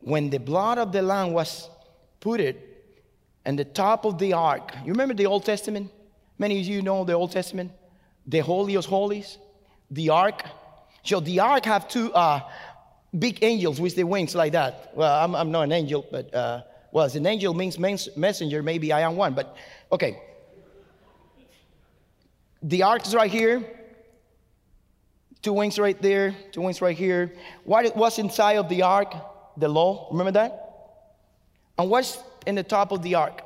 When 0.00 0.30
the 0.30 0.38
blood 0.38 0.78
of 0.78 0.90
the 0.90 1.00
lamb 1.00 1.32
was 1.32 1.70
put 2.18 2.40
it 2.40 2.56
in 3.46 3.54
the 3.54 3.64
top 3.64 4.04
of 4.04 4.18
the 4.18 4.32
ark, 4.32 4.74
you 4.84 4.90
remember 4.92 5.14
the 5.14 5.26
Old 5.26 5.44
Testament? 5.44 5.90
Many 6.38 6.60
of 6.60 6.66
you 6.66 6.82
know 6.82 7.04
the 7.04 7.12
Old 7.12 7.30
Testament, 7.30 7.70
the 8.26 8.40
holiest 8.40 8.88
holies, 8.88 9.38
the 9.92 10.10
ark. 10.10 10.42
So 11.04 11.20
the 11.20 11.38
ark 11.38 11.64
have 11.66 11.86
two 11.88 12.12
uh, 12.12 12.40
big 13.16 13.38
angels 13.42 13.80
with 13.80 13.94
the 13.94 14.04
wings 14.04 14.34
like 14.34 14.52
that. 14.52 14.90
Well, 14.94 15.14
I'm, 15.24 15.36
I'm 15.36 15.52
not 15.52 15.62
an 15.62 15.72
angel, 15.72 16.04
but 16.10 16.34
uh, 16.34 16.62
well, 16.90 17.04
as 17.04 17.14
an 17.14 17.26
angel 17.26 17.54
means 17.54 17.78
messenger, 17.78 18.60
maybe 18.60 18.92
I 18.92 19.02
am 19.02 19.14
one. 19.14 19.34
But 19.34 19.56
okay, 19.92 20.20
the 22.60 22.82
ark 22.82 23.06
is 23.06 23.14
right 23.14 23.30
here. 23.30 23.77
Two 25.42 25.52
wings 25.52 25.78
right 25.78 26.00
there, 26.00 26.34
two 26.52 26.60
wings 26.60 26.82
right 26.82 26.96
here. 26.96 27.32
What 27.64 27.96
was 27.96 28.18
inside 28.18 28.56
of 28.56 28.68
the 28.68 28.82
ark? 28.82 29.14
The 29.56 29.68
law. 29.68 30.08
Remember 30.10 30.32
that? 30.32 30.64
And 31.78 31.88
what's 31.90 32.18
in 32.46 32.54
the 32.56 32.62
top 32.62 32.92
of 32.92 33.02
the 33.02 33.14
ark? 33.14 33.42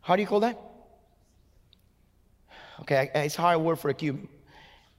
How 0.00 0.16
do 0.16 0.22
you 0.22 0.28
call 0.28 0.40
that? 0.40 0.58
Okay, 2.80 3.10
it's 3.14 3.38
a 3.38 3.40
hard 3.40 3.60
word 3.60 3.78
for 3.78 3.90
a 3.90 3.94
cube. 3.94 4.26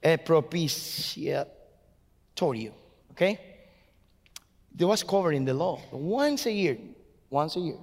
A 0.04 0.18
propitiatorio. 0.18 1.48
Okay? 3.12 3.40
There 4.74 4.88
was 4.88 5.04
covered 5.04 5.34
in 5.34 5.46
the 5.46 5.54
law. 5.54 5.80
Once 5.92 6.46
a 6.46 6.52
year, 6.52 6.78
once 7.30 7.56
a 7.56 7.60
year, 7.60 7.78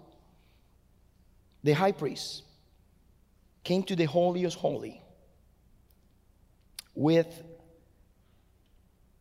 the 1.62 1.72
high 1.72 1.92
priest 1.92 2.42
came 3.62 3.82
to 3.84 3.94
the 3.94 4.06
holiest 4.06 4.56
holy 4.56 5.02
with 6.98 7.44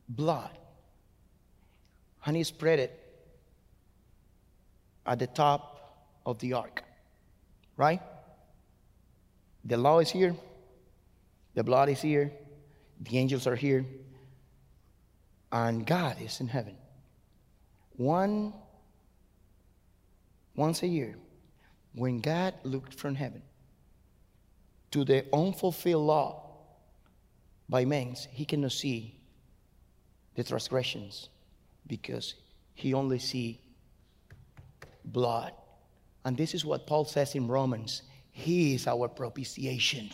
blood 0.10 0.50
and 2.26 2.36
he 2.36 2.44
spread 2.44 2.80
it 2.80 2.92
at 5.06 5.20
the 5.20 5.28
top 5.28 6.10
of 6.26 6.40
the 6.40 6.54
ark. 6.54 6.84
Right? 7.78 8.02
The 9.64 9.78
law 9.78 10.00
is 10.00 10.10
here, 10.10 10.36
the 11.54 11.64
blood 11.64 11.90
is 11.90 12.02
here, 12.02 12.32
the 13.00 13.16
angels 13.16 13.46
are 13.46 13.56
here, 13.56 13.86
and 15.52 15.86
God 15.86 16.18
is 16.20 16.40
in 16.40 16.48
heaven. 16.48 16.76
One 17.96 18.54
once 20.56 20.82
a 20.82 20.88
year, 20.88 21.16
when 21.94 22.22
God 22.22 22.56
looked 22.64 22.96
from 22.96 23.14
heaven, 23.14 23.44
to 24.90 25.06
the 25.06 25.26
unfulfilled 25.32 26.04
law 26.04 26.47
by 27.70 27.86
means 27.86 28.28
he 28.32 28.46
cannot 28.46 28.72
see 28.72 29.16
the 30.36 30.44
transgressions 30.44 31.30
because 31.88 32.36
he 32.74 32.94
only 32.94 33.20
see 33.20 33.60
blood. 35.04 35.52
And 36.26 36.38
this 36.38 36.54
is 36.54 36.66
what 36.66 36.88
paul 36.88 37.06
says 37.06 37.36
in 37.36 37.48
romans. 37.48 38.04
He 38.32 38.76
is 38.76 38.88
our 38.88 39.08
propitiation. 39.08 40.12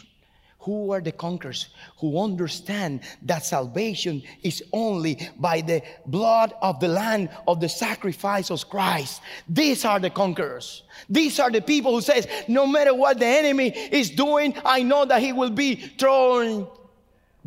Who 0.59 0.93
are 0.93 1.01
the 1.01 1.11
conquerors 1.11 1.67
who 1.99 2.17
understand 2.23 3.01
that 3.23 3.43
salvation 3.43 4.23
is 4.43 4.63
only 4.71 5.29
by 5.37 5.59
the 5.59 5.81
blood 6.05 6.53
of 6.61 6.79
the 6.79 6.87
lamb 6.87 7.27
of 7.49 7.59
the 7.59 7.67
sacrifice 7.67 8.49
of 8.49 8.69
christ? 8.69 9.21
These 9.49 9.83
are 9.83 9.99
the 9.99 10.09
conquerors. 10.09 10.83
These 11.09 11.37
are 11.41 11.51
the 11.51 11.61
people 11.61 11.93
who 11.93 12.01
says 12.01 12.27
no 12.47 12.65
matter 12.65 12.93
what 12.93 13.19
the 13.19 13.25
enemy 13.25 13.67
is 13.69 14.09
doing 14.09 14.55
i 14.63 14.81
know 14.81 15.03
that 15.03 15.21
he 15.21 15.33
will 15.33 15.49
be 15.49 15.75
thrown 15.75 16.67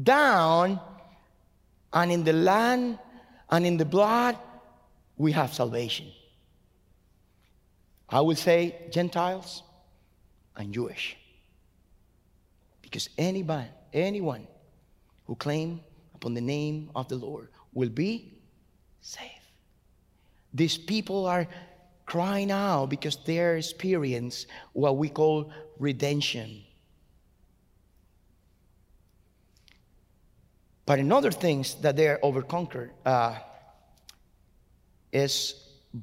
down 0.03 0.81
and 1.93 2.13
in 2.13 2.25
the 2.25 2.33
land 2.33 2.99
and 3.51 3.67
in 3.67 3.77
the 3.77 3.85
blood 3.85 4.37
we 5.17 5.33
have 5.33 5.55
salvation 5.55 6.07
i 8.09 8.21
would 8.21 8.39
say 8.39 8.75
gentiles 8.91 9.63
and 10.57 10.73
jewish 10.73 11.17
because 12.97 13.11
anybody, 13.19 13.69
anyone 13.93 14.47
who 15.27 15.35
claim 15.35 15.81
upon 16.15 16.35
the 16.35 16.41
name 16.41 16.89
of 16.95 17.09
the 17.09 17.17
Lord 17.17 17.49
will 17.75 17.89
be 17.89 18.33
saved. 19.01 19.33
These 20.55 20.79
people 20.79 21.27
are 21.27 21.49
crying 22.07 22.53
out 22.53 22.87
because 22.87 23.19
they 23.27 23.39
experience 23.57 24.47
what 24.73 24.97
we 24.97 25.09
call 25.09 25.51
redemption. 25.81 26.63
But 30.87 31.01
another 31.01 31.33
things 31.33 31.75
that 31.83 31.97
they're 31.97 32.21
overconquered 32.23 32.93
uh, 33.05 33.37
is 35.13 35.55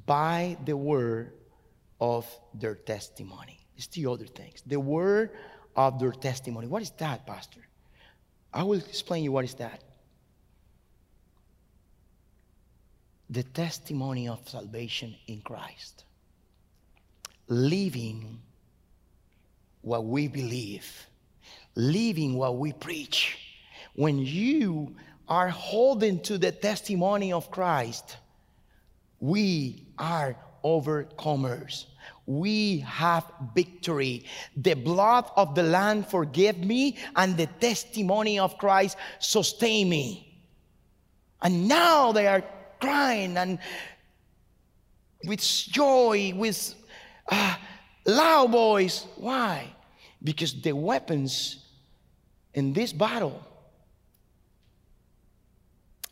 by 0.06 0.58
the 0.64 0.76
word 0.76 1.32
of 2.00 2.26
their 2.52 2.74
testimony. 2.74 3.58
It's 3.76 3.86
the 3.88 4.06
other 4.06 4.26
things. 4.26 4.62
The 4.66 4.78
word 4.78 5.30
of 5.74 5.98
their 5.98 6.12
testimony. 6.12 6.66
What 6.66 6.82
is 6.82 6.90
that, 6.98 7.26
Pastor? 7.26 7.60
I 8.52 8.62
will 8.62 8.78
explain 8.78 9.24
you 9.24 9.32
what 9.32 9.44
is 9.46 9.54
that. 9.54 9.82
The 13.30 13.42
testimony 13.42 14.28
of 14.28 14.46
salvation 14.48 15.16
in 15.26 15.40
Christ. 15.40 16.04
Living 17.48 18.38
what 19.80 20.04
we 20.04 20.28
believe, 20.28 21.06
living 21.74 22.34
what 22.34 22.56
we 22.56 22.72
preach. 22.72 23.43
When 23.94 24.18
you 24.18 24.94
are 25.28 25.48
holding 25.48 26.20
to 26.20 26.38
the 26.38 26.52
testimony 26.52 27.32
of 27.32 27.50
Christ, 27.50 28.16
we 29.20 29.86
are 29.98 30.36
overcomers 30.64 31.86
we 32.26 32.78
have 32.80 33.30
victory. 33.54 34.24
The 34.56 34.74
blood 34.74 35.30
of 35.36 35.54
the 35.54 35.62
Lamb 35.62 36.04
forgive 36.04 36.58
me, 36.58 36.96
and 37.16 37.36
the 37.36 37.46
testimony 37.46 38.38
of 38.38 38.56
Christ 38.58 38.96
sustain 39.18 39.88
me. 39.88 40.42
And 41.42 41.68
now 41.68 42.12
they 42.12 42.26
are 42.26 42.42
crying 42.80 43.36
and 43.36 43.58
with 45.24 45.40
joy, 45.40 46.32
with 46.34 46.74
uh, 47.30 47.56
loud 48.06 48.50
voice. 48.50 49.06
Why? 49.16 49.74
Because 50.22 50.60
the 50.60 50.72
weapons 50.72 51.64
in 52.54 52.72
this 52.72 52.92
battle, 52.92 53.46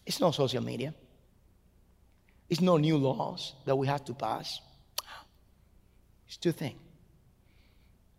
it's 0.04 0.20
not 0.20 0.34
social 0.34 0.62
media. 0.62 0.94
It's 2.48 2.60
no 2.60 2.76
new 2.76 2.96
laws 2.96 3.54
that 3.64 3.76
we 3.76 3.86
have 3.86 4.04
to 4.06 4.14
pass. 4.14 4.60
It's 6.26 6.36
two 6.36 6.52
things. 6.52 6.80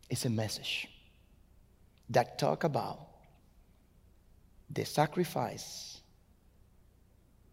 It's 0.09 0.25
a 0.25 0.29
message 0.29 0.87
that 2.09 2.37
talk 2.37 2.63
about 2.63 2.99
the 4.69 4.85
sacrifice 4.85 5.99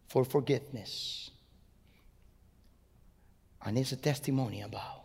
for 0.08 0.24
forgiveness. 0.24 1.30
And 3.62 3.78
it's 3.78 3.92
a 3.92 3.96
testimony 3.96 4.62
about 4.62 5.04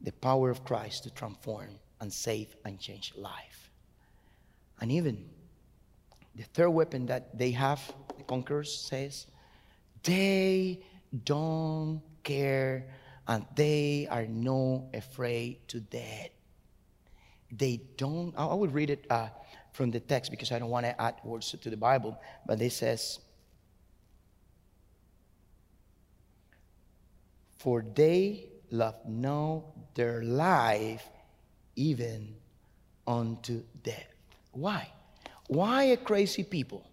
the 0.00 0.12
power 0.12 0.50
of 0.50 0.64
Christ 0.64 1.04
to 1.04 1.10
transform 1.10 1.78
and 2.00 2.12
save 2.12 2.54
and 2.64 2.78
change 2.78 3.12
life. 3.16 3.70
And 4.80 4.92
even 4.92 5.28
the 6.38 6.44
third 6.44 6.70
weapon 6.70 7.06
that 7.06 7.36
they 7.36 7.50
have, 7.50 7.82
the 8.16 8.22
conquerors 8.22 8.72
says, 8.72 9.26
they 10.04 10.80
don't 11.24 12.00
care 12.22 12.86
and 13.26 13.44
they 13.56 14.06
are 14.08 14.24
no 14.26 14.88
afraid 14.94 15.66
to 15.66 15.80
death. 15.80 16.30
They 17.50 17.80
don't, 17.96 18.32
I 18.38 18.54
will 18.54 18.68
read 18.68 18.90
it 18.90 19.04
uh, 19.10 19.28
from 19.72 19.90
the 19.90 19.98
text 19.98 20.30
because 20.30 20.52
I 20.52 20.60
don't 20.60 20.70
want 20.70 20.86
to 20.86 21.00
add 21.00 21.16
words 21.24 21.50
to 21.60 21.70
the 21.70 21.76
Bible, 21.76 22.16
but 22.46 22.62
it 22.62 22.72
says, 22.72 23.18
For 27.58 27.84
they 27.94 28.46
love 28.70 28.94
no 29.08 29.74
their 29.94 30.22
life 30.22 31.08
even 31.74 32.36
unto 33.08 33.64
death. 33.82 34.14
Why? 34.52 34.92
Why 35.48 35.84
a 35.84 35.96
crazy 35.96 36.44
people 36.44 36.88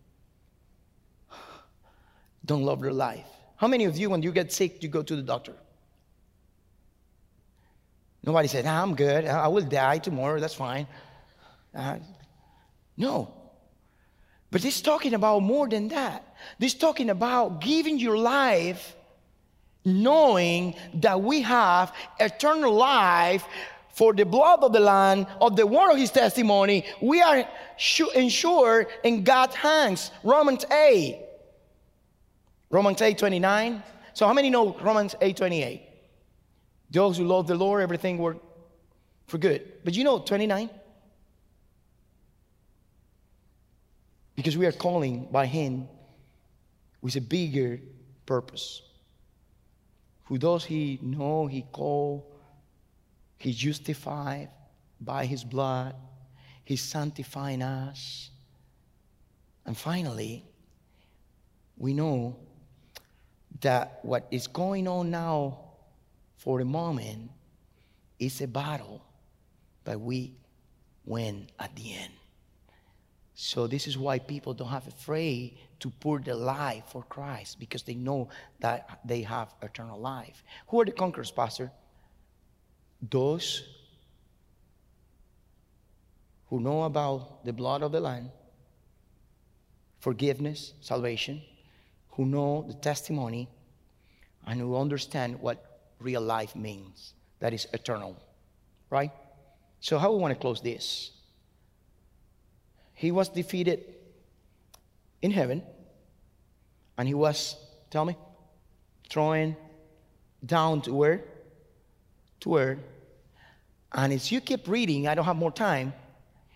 don't 2.43 2.63
love 2.63 2.81
their 2.81 2.93
life? 2.93 3.27
How 3.57 3.67
many 3.67 3.85
of 3.85 3.97
you, 3.97 4.09
when 4.09 4.21
you 4.21 4.31
get 4.31 4.51
sick, 4.51 4.81
you 4.81 4.89
go 4.89 5.03
to 5.03 5.15
the 5.15 5.21
doctor? 5.21 5.53
Nobody 8.23 8.47
said, 8.47 8.65
nah, 8.65 8.81
I'm 8.81 8.95
good. 8.95 9.25
I 9.25 9.47
will 9.47 9.65
die 9.65 9.99
tomorrow. 9.99 10.39
That's 10.39 10.55
fine. 10.55 10.87
Uh, 11.73 11.97
no. 12.97 13.33
But 14.51 14.61
this 14.61 14.81
talking 14.81 15.13
about 15.13 15.41
more 15.41 15.67
than 15.67 15.89
that. 15.89 16.35
This 16.57 16.73
talking 16.73 17.09
about 17.09 17.61
giving 17.61 17.99
your 17.99 18.17
life 18.17 18.95
knowing 19.85 20.75
that 20.95 21.21
we 21.21 21.41
have 21.41 21.93
eternal 22.19 22.73
life 22.73 23.45
for 23.95 24.11
the 24.11 24.25
blood 24.25 24.61
of 24.61 24.73
the 24.73 24.79
Lamb, 24.81 25.25
of 25.39 25.55
the 25.55 25.65
word 25.65 25.89
of 25.89 25.97
his 25.97 26.11
testimony, 26.11 26.85
we 27.01 27.21
are 27.21 27.47
ensured 28.13 28.87
in 29.05 29.23
God's 29.23 29.55
hands. 29.55 30.11
Romans 30.21 30.65
8. 30.69 31.17
Romans 32.69 33.01
8 33.01 33.17
29. 33.17 33.81
So, 34.13 34.27
how 34.27 34.33
many 34.33 34.49
know 34.49 34.77
Romans 34.81 35.15
8 35.21 35.37
28? 35.37 35.81
Those 36.91 37.17
who 37.17 37.23
love 37.23 37.47
the 37.47 37.55
Lord, 37.55 37.81
everything 37.81 38.17
work 38.17 38.37
for 39.27 39.37
good. 39.37 39.65
But 39.85 39.95
you 39.95 40.03
know 40.03 40.19
29? 40.19 40.69
Because 44.35 44.57
we 44.57 44.65
are 44.65 44.73
calling 44.73 45.29
by 45.31 45.45
Him 45.45 45.87
with 47.01 47.15
a 47.15 47.21
bigger 47.21 47.79
purpose. 48.25 48.81
Who 50.25 50.37
does 50.37 50.65
He 50.65 50.99
know 51.01 51.47
He 51.47 51.61
call 51.71 52.34
He's 53.45 53.57
justified 53.57 54.49
by 54.99 55.27
His 55.27 55.43
blood. 55.43 55.93
He's 56.63 56.81
sanctifying 56.81 57.61
us. 57.61 58.31
And 59.67 59.77
finally, 59.77 60.43
we 61.77 61.93
know 61.93 62.37
that 63.61 63.99
what 64.01 64.27
is 64.31 64.47
going 64.47 64.87
on 64.87 65.11
now 65.11 65.59
for 66.37 66.57
the 66.57 66.65
moment 66.65 67.29
is 68.17 68.41
a 68.41 68.47
battle, 68.47 69.05
but 69.83 69.99
we 69.99 70.33
win 71.05 71.45
at 71.59 71.75
the 71.75 71.93
end. 71.93 72.13
So 73.35 73.67
this 73.67 73.85
is 73.85 73.95
why 73.95 74.17
people 74.17 74.55
don't 74.55 74.69
have 74.69 74.87
afraid 74.87 75.59
to 75.81 75.91
pour 75.91 76.17
their 76.17 76.33
life 76.33 76.85
for 76.87 77.03
Christ 77.03 77.59
because 77.59 77.83
they 77.83 77.93
know 77.93 78.27
that 78.59 79.01
they 79.05 79.21
have 79.21 79.53
eternal 79.61 79.99
life. 79.99 80.43
Who 80.69 80.81
are 80.81 80.85
the 80.85 80.91
conquerors, 80.91 81.29
Pastor? 81.29 81.71
Those 83.09 83.63
who 86.49 86.59
know 86.59 86.83
about 86.83 87.43
the 87.45 87.53
blood 87.53 87.81
of 87.81 87.91
the 87.91 87.99
Lamb, 87.99 88.31
forgiveness, 89.99 90.73
salvation, 90.81 91.41
who 92.11 92.25
know 92.25 92.65
the 92.67 92.73
testimony, 92.73 93.49
and 94.47 94.59
who 94.59 94.77
understand 94.77 95.39
what 95.41 95.81
real 95.99 96.21
life 96.21 96.55
means 96.55 97.13
that 97.39 97.53
is 97.53 97.67
eternal. 97.73 98.15
Right? 98.89 99.11
So, 99.79 99.97
how 99.97 100.13
we 100.13 100.19
want 100.19 100.33
to 100.33 100.39
close 100.39 100.61
this? 100.61 101.11
He 102.93 103.11
was 103.11 103.27
defeated 103.29 103.83
in 105.21 105.31
heaven, 105.31 105.63
and 106.97 107.07
he 107.07 107.13
was, 107.13 107.57
tell 107.89 108.05
me, 108.05 108.15
thrown 109.09 109.57
down 110.45 110.81
to 110.83 110.93
where? 110.93 111.23
To 112.41 112.49
where? 112.49 112.79
And 113.95 114.11
as 114.11 114.29
you 114.31 114.41
keep 114.41 114.67
reading, 114.67 115.07
I 115.07 115.15
don't 115.15 115.25
have 115.25 115.37
more 115.37 115.51
time, 115.51 115.93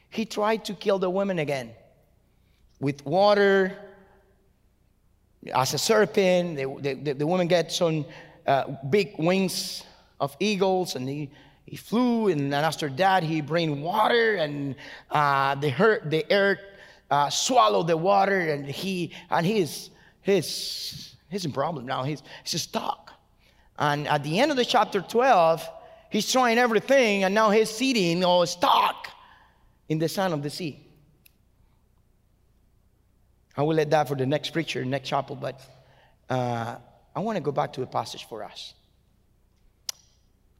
he 0.10 0.26
tried 0.26 0.66
to 0.66 0.74
kill 0.74 1.00
the 1.00 1.10
women 1.10 1.40
again 1.40 1.72
with 2.82 3.06
water 3.06 3.78
as 5.56 5.74
a 5.74 5.78
serpent. 5.78 6.58
The, 6.58 6.96
the, 7.02 7.14
the 7.14 7.26
woman 7.26 7.48
gets 7.48 7.78
some 7.78 8.06
uh, 8.46 8.66
big 8.90 9.16
wings 9.18 9.84
of 10.20 10.36
eagles 10.42 10.96
and 10.96 11.08
he, 11.08 11.30
he 11.66 11.78
flew. 11.78 12.28
And 12.28 12.52
then 12.52 12.66
after 12.66 12.90
that, 12.90 13.24
he 13.24 13.40
bring 13.40 13.82
water 13.82 14.36
and 14.36 14.76
uh, 15.10 15.56
the, 15.56 15.70
hurt, 15.70 16.10
the 16.10 16.26
earth 16.32 16.60
uh, 17.10 17.30
swallowed 17.30 17.88
the 17.88 17.98
water 17.98 18.40
and 18.40 18.66
he 18.66 19.14
and 19.30 19.46
he's, 19.46 19.92
he's, 20.24 21.16
he's 21.30 21.46
in 21.46 21.54
problem 21.54 21.86
now. 21.86 22.04
He's, 22.04 22.22
he's 22.44 22.62
stuck. 22.62 23.14
And 23.78 24.10
at 24.10 24.24
the 24.24 24.40
end 24.40 24.52
of 24.52 24.58
the 24.58 24.66
chapter 24.66 25.00
12, 25.00 25.70
He's 26.10 26.32
trying 26.32 26.58
everything, 26.58 27.24
and 27.24 27.36
now 27.36 27.52
he's 27.52 27.70
sitting 27.70 28.26
or 28.26 28.48
stuck 28.48 29.10
in 29.88 30.00
the 30.00 30.10
sand 30.10 30.34
of 30.34 30.42
the 30.42 30.50
sea. 30.50 30.86
I 33.56 33.62
will 33.62 33.76
let 33.76 33.90
that 33.92 34.08
for 34.08 34.16
the 34.16 34.26
next 34.26 34.52
preacher, 34.52 34.84
next 34.86 35.10
chapel, 35.10 35.36
but 35.36 35.62
uh, 36.30 36.78
I 37.16 37.20
want 37.20 37.36
to 37.36 37.42
go 37.42 37.52
back 37.52 37.74
to 37.74 37.84
a 37.84 37.88
passage 37.88 38.26
for 38.26 38.44
us. 38.44 38.74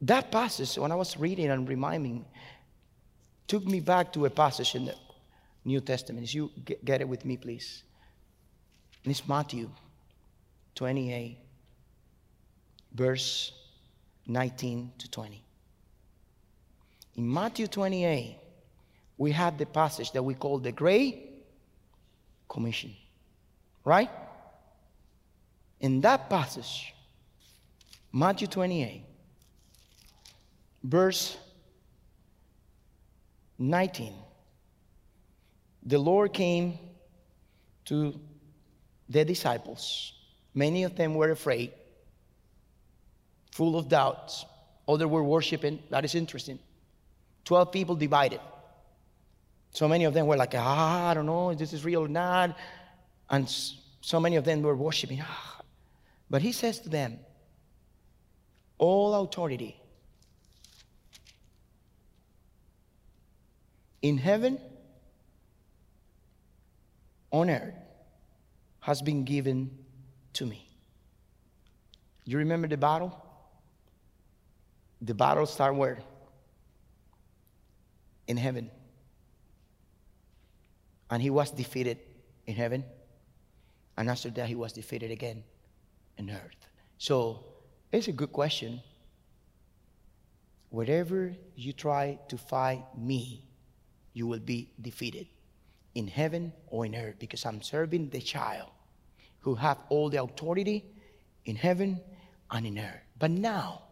That 0.02 0.30
passage, 0.30 0.76
when 0.76 0.92
I 0.92 0.94
was 0.94 1.16
reading 1.16 1.50
and 1.50 1.68
reminding, 1.68 2.24
took 3.46 3.64
me 3.64 3.80
back 3.80 4.12
to 4.14 4.26
a 4.26 4.30
passage 4.30 4.74
in 4.74 4.86
the 4.86 4.94
New 5.64 5.80
Testament. 5.80 6.24
As 6.24 6.34
you 6.34 6.50
get 6.84 7.00
it 7.00 7.08
with 7.08 7.24
me, 7.24 7.36
please. 7.36 7.82
And 9.04 9.10
it's 9.10 9.26
Matthew 9.26 9.70
28, 10.74 11.38
verse 12.94 13.52
19 14.26 14.92
to 14.98 15.10
20. 15.10 15.44
In 17.16 17.32
Matthew 17.32 17.66
28, 17.66 18.36
we 19.18 19.32
have 19.32 19.58
the 19.58 19.66
passage 19.66 20.12
that 20.12 20.22
we 20.22 20.34
call 20.34 20.58
the 20.58 20.72
Great 20.72 21.44
Commission. 22.48 22.94
Right? 23.84 24.10
In 25.80 26.00
that 26.02 26.30
passage, 26.30 26.94
Matthew 28.12 28.46
28, 28.46 29.04
verse 30.82 31.36
19, 33.58 34.14
the 35.84 35.98
Lord 35.98 36.32
came 36.32 36.78
to 37.86 38.18
the 39.08 39.24
disciples. 39.24 40.12
Many 40.54 40.84
of 40.84 40.96
them 40.96 41.14
were 41.14 41.30
afraid 41.30 41.72
full 43.50 43.76
of 43.76 43.88
doubts. 43.88 44.44
Others 44.88 45.08
were 45.08 45.24
worshiping. 45.24 45.80
That 45.90 46.04
is 46.04 46.14
interesting. 46.14 46.58
12 47.44 47.72
people 47.72 47.94
divided. 47.94 48.40
So 49.72 49.86
many 49.88 50.04
of 50.04 50.14
them 50.14 50.26
were 50.26 50.36
like, 50.36 50.54
ah, 50.56 51.08
I 51.08 51.14
don't 51.14 51.26
know 51.26 51.50
if 51.50 51.58
this 51.58 51.72
is 51.72 51.84
real 51.84 52.04
or 52.04 52.08
not. 52.08 52.56
And 53.28 53.48
so 54.00 54.20
many 54.20 54.36
of 54.36 54.44
them 54.44 54.62
were 54.62 54.76
worshiping. 54.76 55.20
Ah. 55.22 55.60
But 56.28 56.42
he 56.42 56.52
says 56.52 56.80
to 56.80 56.88
them, 56.88 57.18
All 58.78 59.14
authority 59.14 59.80
in 64.02 64.18
heaven, 64.18 64.58
on 67.30 67.50
earth, 67.50 67.74
has 68.80 69.02
been 69.02 69.24
given 69.24 69.70
to 70.34 70.46
me. 70.46 70.66
You 72.24 72.38
remember 72.38 72.68
the 72.68 72.76
battle? 72.76 73.29
The 75.02 75.14
battle 75.14 75.46
started 75.46 75.78
where? 75.78 75.98
In 78.26 78.36
heaven. 78.36 78.70
And 81.10 81.22
he 81.22 81.30
was 81.30 81.50
defeated 81.50 81.98
in 82.46 82.54
heaven. 82.54 82.84
And 83.96 84.08
after 84.08 84.30
that, 84.30 84.48
he 84.48 84.54
was 84.54 84.72
defeated 84.72 85.10
again 85.10 85.42
in 86.18 86.30
earth. 86.30 86.66
So 86.98 87.44
it's 87.92 88.08
a 88.08 88.12
good 88.12 88.32
question. 88.32 88.80
Wherever 90.68 91.34
you 91.56 91.72
try 91.72 92.18
to 92.28 92.38
fight 92.38 92.84
me, 92.96 93.44
you 94.12 94.26
will 94.26 94.38
be 94.38 94.72
defeated 94.80 95.26
in 95.94 96.06
heaven 96.06 96.52
or 96.68 96.86
in 96.86 96.94
earth 96.94 97.16
because 97.18 97.44
I'm 97.44 97.62
serving 97.62 98.10
the 98.10 98.20
child 98.20 98.70
who 99.40 99.54
have 99.56 99.78
all 99.88 100.10
the 100.10 100.22
authority 100.22 100.84
in 101.44 101.56
heaven 101.56 102.00
and 102.50 102.66
in 102.66 102.78
earth. 102.78 103.02
But 103.18 103.30
now, 103.30 103.82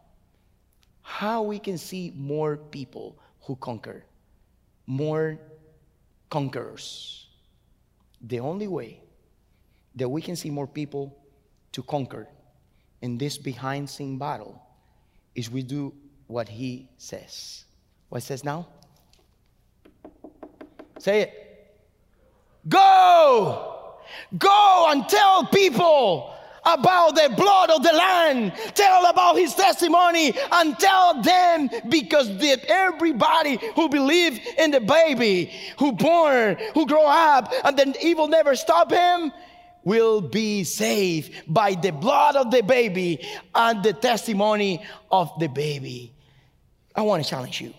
how 1.08 1.40
we 1.40 1.58
can 1.58 1.78
see 1.78 2.12
more 2.14 2.58
people 2.58 3.18
who 3.40 3.56
conquer, 3.56 4.04
more 4.86 5.38
conquerors. 6.28 7.28
The 8.20 8.40
only 8.40 8.68
way 8.68 9.00
that 9.94 10.06
we 10.06 10.20
can 10.20 10.36
see 10.36 10.50
more 10.50 10.66
people 10.66 11.16
to 11.72 11.82
conquer 11.82 12.28
in 13.00 13.16
this 13.16 13.38
behind 13.38 13.88
scene 13.88 14.18
battle 14.18 14.60
is 15.34 15.50
we 15.50 15.62
do 15.62 15.94
what 16.26 16.46
he 16.46 16.90
says. 16.98 17.64
What 18.10 18.22
says 18.22 18.44
now? 18.44 18.68
Say 20.98 21.22
it. 21.22 21.32
Go! 22.68 23.96
Go 24.36 24.86
and 24.90 25.08
tell 25.08 25.46
people 25.46 26.37
about 26.68 27.14
the 27.14 27.32
blood 27.36 27.70
of 27.70 27.82
the 27.82 27.92
Lamb. 27.92 28.52
Tell 28.74 29.06
about 29.06 29.36
his 29.36 29.54
testimony 29.54 30.32
and 30.52 30.78
tell 30.78 31.22
them 31.22 31.70
because 31.88 32.28
the, 32.38 32.58
everybody 32.68 33.58
who 33.74 33.88
believe 33.88 34.38
in 34.58 34.70
the 34.70 34.80
baby, 34.80 35.52
who 35.78 35.92
born, 35.92 36.56
who 36.74 36.86
grow 36.86 37.06
up, 37.06 37.52
and 37.64 37.76
then 37.76 37.94
evil 38.02 38.28
never 38.28 38.54
stop 38.54 38.90
him, 38.90 39.32
will 39.84 40.20
be 40.20 40.64
saved 40.64 41.32
by 41.46 41.74
the 41.74 41.90
blood 41.90 42.36
of 42.36 42.50
the 42.50 42.62
baby 42.62 43.26
and 43.54 43.82
the 43.82 43.92
testimony 43.92 44.84
of 45.10 45.30
the 45.38 45.48
baby. 45.48 46.12
I 46.94 47.02
want 47.02 47.22
to 47.22 47.28
challenge 47.28 47.60
you. 47.60 47.72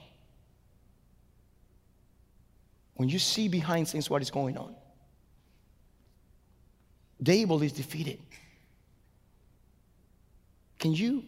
When 2.96 3.10
you 3.10 3.20
see 3.20 3.48
behind 3.48 3.88
things 3.88 4.10
what 4.10 4.22
is 4.22 4.32
going 4.32 4.58
on, 4.58 4.76
the 7.20 7.34
evil 7.34 7.62
is 7.62 7.74
defeated. 7.74 8.20
Can 10.80 10.94
you 10.94 11.24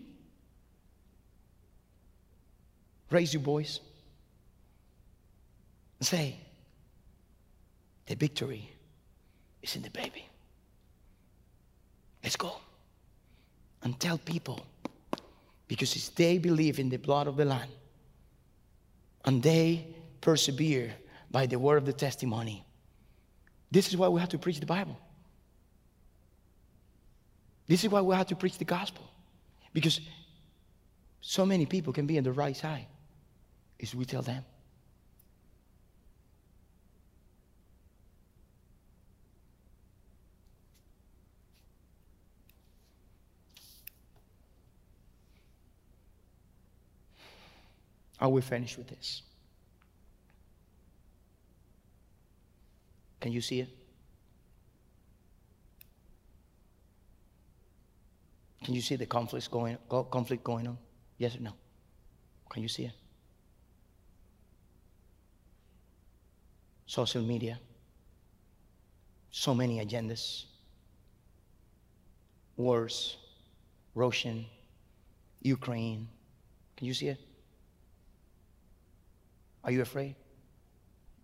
raise 3.10 3.34
your 3.34 3.43
voice 3.43 3.82
and 5.99 6.08
say, 6.08 6.38
The 8.08 8.16
victory 8.16 8.72
is 9.62 9.76
in 9.76 9.82
the 9.82 9.89
baby? 9.89 10.26
Let's 12.24 12.38
go 12.38 12.56
and 13.84 13.99
tell 13.99 14.18
people 14.18 14.66
because 15.68 15.95
if 15.95 16.16
they 16.16 16.38
believe 16.38 16.80
in 16.80 16.89
the 16.89 16.97
blood 16.97 17.28
of 17.28 17.36
the 17.36 17.45
Lamb 17.45 17.70
and 19.26 19.43
they 19.43 19.88
persevere 20.22 20.93
by 21.30 21.45
the 21.45 21.60
word 21.60 21.78
of 21.78 21.86
the 21.86 21.93
testimony, 21.93 22.64
this 23.70 23.89
is 23.89 23.97
why 23.97 24.08
we 24.08 24.20
have 24.20 24.30
to 24.30 24.38
preach 24.38 24.60
the 24.60 24.66
Bible. 24.66 24.97
This 27.68 27.84
is 27.84 27.89
why 27.89 28.02
we 28.02 28.16
have 28.16 28.28
to 28.28 28.36
preach 28.36 28.58
the 28.58 28.66
gospel. 28.66 29.11
Because 29.74 30.01
so 31.22 31.45
many 31.45 31.65
people 31.65 31.93
can 31.93 32.05
be 32.05 32.17
on 32.17 32.24
the 32.24 32.32
right 32.32 32.55
side 32.55 32.88
is 33.80 33.95
we 33.95 34.05
tell 34.05 34.22
them. 34.22 34.43
Are 48.19 48.30
we 48.30 48.41
finished 48.41 48.78
with 48.78 48.88
this. 48.88 49.24
Can 53.19 53.32
you 53.32 53.41
see 53.41 53.61
it? 53.61 53.80
Can 58.64 58.76
you 58.76 58.82
see 58.82 58.95
the 58.95 59.05
conflicts 59.05 59.47
going, 59.47 59.78
conflict 59.89 60.43
going 60.43 60.68
on? 60.68 60.78
Yes 61.18 61.36
or 61.36 61.41
no? 61.41 61.53
Can 62.49 62.62
you 62.62 62.68
see 62.68 62.84
it? 62.84 62.93
Social 66.86 67.22
media, 67.22 67.57
so 69.32 69.55
many 69.55 69.84
agendas, 69.84 70.43
wars, 72.57 73.18
Russian, 73.95 74.45
Ukraine. 75.41 76.07
Can 76.76 76.88
you 76.88 76.93
see 76.93 77.07
it? 77.07 77.20
Are 79.64 79.72
you 79.72 79.82
afraid? 79.82 80.16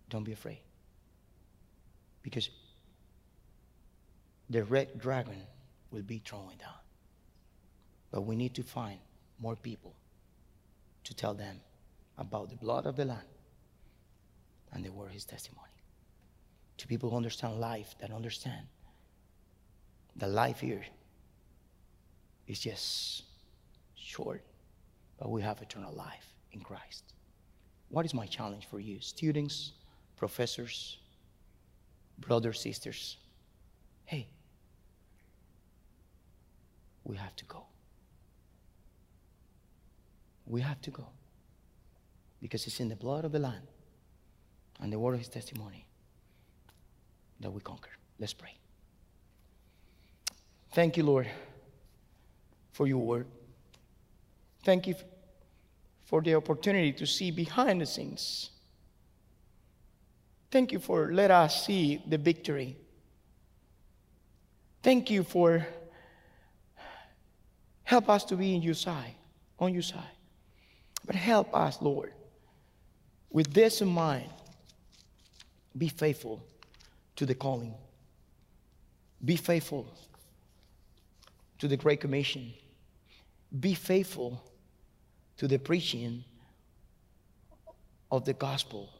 Don't 0.08 0.24
be 0.24 0.32
afraid. 0.32 0.60
Because 2.22 2.48
the 4.48 4.64
red 4.64 4.98
dragon 4.98 5.42
will 5.90 6.02
be 6.02 6.22
thrown 6.24 6.52
down. 6.58 6.87
But 8.10 8.22
we 8.22 8.36
need 8.36 8.54
to 8.54 8.62
find 8.62 8.98
more 9.38 9.56
people 9.56 9.94
to 11.04 11.14
tell 11.14 11.34
them 11.34 11.60
about 12.16 12.50
the 12.50 12.56
blood 12.56 12.86
of 12.86 12.96
the 12.96 13.04
Lamb 13.04 13.18
and 14.72 14.84
the 14.84 14.92
word 14.92 15.12
his 15.12 15.24
testimony. 15.24 15.64
To 16.78 16.86
people 16.86 17.10
who 17.10 17.16
understand 17.16 17.60
life, 17.60 17.94
that 18.00 18.10
understand 18.12 18.66
the 20.16 20.26
life 20.26 20.60
here 20.60 20.84
is 22.46 22.58
just 22.58 23.24
short, 23.94 24.42
but 25.18 25.30
we 25.30 25.42
have 25.42 25.60
eternal 25.60 25.92
life 25.92 26.34
in 26.52 26.60
Christ. 26.60 27.04
What 27.88 28.04
is 28.04 28.14
my 28.14 28.26
challenge 28.26 28.66
for 28.66 28.80
you, 28.80 29.00
students, 29.00 29.72
professors, 30.16 30.98
brothers, 32.18 32.60
sisters? 32.60 33.16
Hey, 34.04 34.28
we 37.04 37.16
have 37.16 37.34
to 37.36 37.44
go. 37.44 37.64
We 40.48 40.62
have 40.62 40.80
to 40.82 40.90
go. 40.90 41.06
Because 42.40 42.66
it's 42.66 42.80
in 42.80 42.88
the 42.88 42.96
blood 42.96 43.24
of 43.24 43.32
the 43.32 43.38
Lamb 43.38 43.68
and 44.80 44.92
the 44.92 44.98
word 44.98 45.14
of 45.14 45.20
his 45.20 45.28
testimony 45.28 45.84
that 47.40 47.50
we 47.50 47.60
conquer. 47.60 47.90
Let's 48.18 48.32
pray. 48.32 48.56
Thank 50.72 50.96
you, 50.96 51.04
Lord, 51.04 51.28
for 52.72 52.86
your 52.86 52.98
word. 52.98 53.26
Thank 54.64 54.86
you 54.86 54.94
for 56.04 56.22
the 56.22 56.34
opportunity 56.34 56.92
to 56.92 57.06
see 57.06 57.30
behind 57.30 57.80
the 57.80 57.86
scenes. 57.86 58.50
Thank 60.50 60.72
you 60.72 60.78
for 60.78 61.12
let 61.12 61.30
us 61.30 61.66
see 61.66 62.02
the 62.06 62.18
victory. 62.18 62.76
Thank 64.82 65.10
you 65.10 65.22
for 65.22 65.66
help 67.82 68.08
us 68.08 68.24
to 68.26 68.36
be 68.36 68.54
in 68.54 68.62
your 68.62 68.74
side, 68.74 69.14
on 69.58 69.72
your 69.72 69.82
side. 69.82 70.17
But 71.08 71.16
help 71.16 71.56
us, 71.56 71.80
Lord, 71.80 72.12
with 73.30 73.54
this 73.54 73.80
in 73.80 73.88
mind, 73.88 74.28
be 75.76 75.88
faithful 75.88 76.44
to 77.16 77.24
the 77.24 77.34
calling. 77.34 77.72
Be 79.24 79.36
faithful 79.36 79.86
to 81.60 81.66
the 81.66 81.78
Great 81.78 82.02
Commission. 82.02 82.52
Be 83.58 83.72
faithful 83.72 84.42
to 85.38 85.48
the 85.48 85.58
preaching 85.58 86.24
of 88.10 88.26
the 88.26 88.34
gospel 88.34 88.90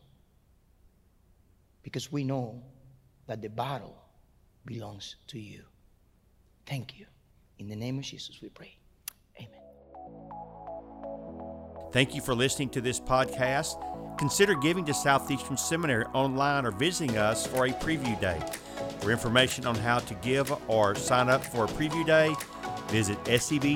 because 1.82 2.11
we 2.11 2.24
know 2.24 2.62
that 3.26 3.42
the 3.42 3.50
battle 3.50 3.94
belongs 4.64 5.16
to 5.26 5.38
you. 5.38 5.62
Thank 6.64 6.98
you. 6.98 7.04
In 7.59 7.68
the 7.68 7.76
name 7.76 7.98
of 7.98 8.04
Jesus, 8.04 8.40
we 8.40 8.48
pray. 8.48 8.78
Thank 11.93 12.14
you 12.14 12.20
for 12.20 12.34
listening 12.34 12.68
to 12.70 12.80
this 12.80 13.01
podcast. 13.01 13.84
Consider 14.18 14.55
giving 14.55 14.84
to 14.86 14.95
Southeastern 14.95 15.57
Seminary 15.57 16.05
online 16.07 16.66
or 16.66 16.72
visiting 16.72 17.16
us 17.16 17.47
for 17.47 17.66
a 17.66 17.70
preview 17.70 18.20
day. 18.20 18.41
For 19.01 19.11
information 19.11 19.64
on 19.66 19.76
how 19.76 20.01
to 20.01 20.14
give 20.14 20.53
or 20.68 20.95
sign 20.95 21.28
up 21.28 21.45
for 21.45 21.64
a 21.64 21.68
preview 21.68 22.05
day, 22.05 22.34
visit 22.89 23.22
sebts.edu. 23.24 23.68